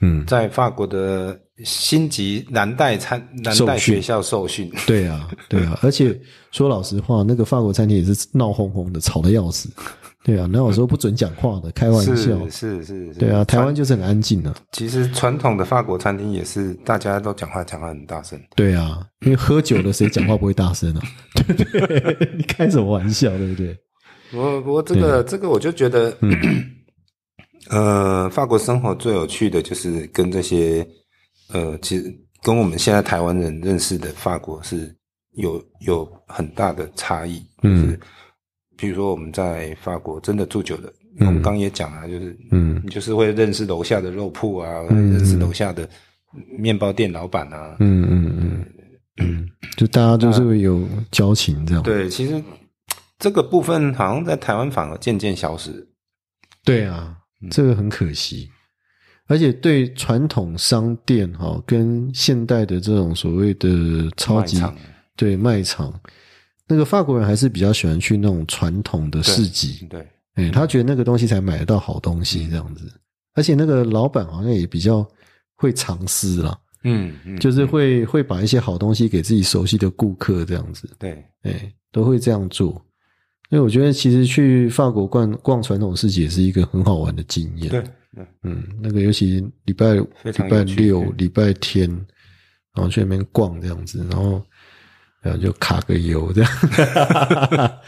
[0.00, 1.38] 嗯，在法国的。
[1.62, 6.18] 星级蓝带餐蓝带学校受训，对啊，对啊，而且
[6.52, 9.68] 说老实话，那个法国餐厅也是闹哄哄的，吵得要死。
[10.22, 14.54] 对啊，那有时候不准讲话的，开玩笑，是是是，对啊，台湾就是很安静的。
[14.72, 18.40] 其实传统的法国餐厅也是，大家都讲话讲话很大声。
[18.54, 21.02] 对啊，因为喝酒了，谁讲话不会大声啊？
[21.34, 22.30] 对 不对？
[22.36, 23.76] 你开什么玩笑，对不对？
[24.32, 26.16] 我不过这个这个，我就觉得，
[27.70, 30.86] 呃，法国生活最有趣的就是跟这些。
[31.52, 32.04] 呃，其实
[32.44, 34.94] 跟我们现在台湾人认识的法国是
[35.32, 37.44] 有有很大的差异。
[37.64, 37.98] 嗯，
[38.80, 45.88] 比如说我们在法国真的住久了，我们刚也讲了，就是嗯，你就是会认识楼下的肉铺啊，认识楼下的
[46.58, 47.76] 面包店老板啊。
[47.80, 48.66] 嗯嗯嗯
[49.18, 51.82] 嗯， 就大家都是有交情这样。
[51.82, 52.42] 对，其实
[53.18, 55.86] 这个部分好像在台湾反而渐渐消失。
[56.64, 57.16] 对啊，
[57.50, 58.48] 这个很可惜。
[59.26, 64.60] 而且对传统商店哈，跟现代的这种所谓的超级
[65.16, 65.92] 对卖场，
[66.70, 69.86] 那个法国人还是比较喜欢去那种传统的市集。
[69.90, 72.90] 对，哎，他觉得那个东西才买得到好东西这样子。
[73.34, 75.06] 而且那个老板好像也比较
[75.56, 80.88] 会藏私了，嗯，嗯就是会会把一些好东西给自己熟悉的顾客这样子。
[80.98, 82.80] 对，哎，都会这样做。
[83.50, 87.68] 因为我觉得其实去法国逛逛传统市集也是一个很好玩的经验。
[87.68, 87.84] 对。
[88.42, 90.04] 嗯，那个尤其礼拜礼
[90.50, 91.88] 拜六、礼拜天，
[92.74, 94.44] 然后去那边逛这样子，然后
[95.20, 96.50] 然后就卡个油这样。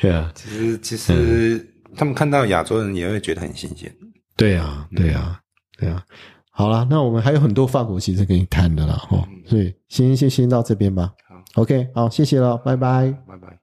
[0.00, 1.66] 对啊，其实其实
[1.96, 3.92] 他们看到亚洲人也会觉得很新鲜。
[4.36, 5.40] 对啊，对啊，
[5.78, 6.02] 对啊。
[6.50, 11.12] 好了，那我们还有很多法国其实跟你谈的了哈，所以先先先到这边吧。
[11.28, 13.61] 好，OK，好，谢谢了，拜拜，拜拜。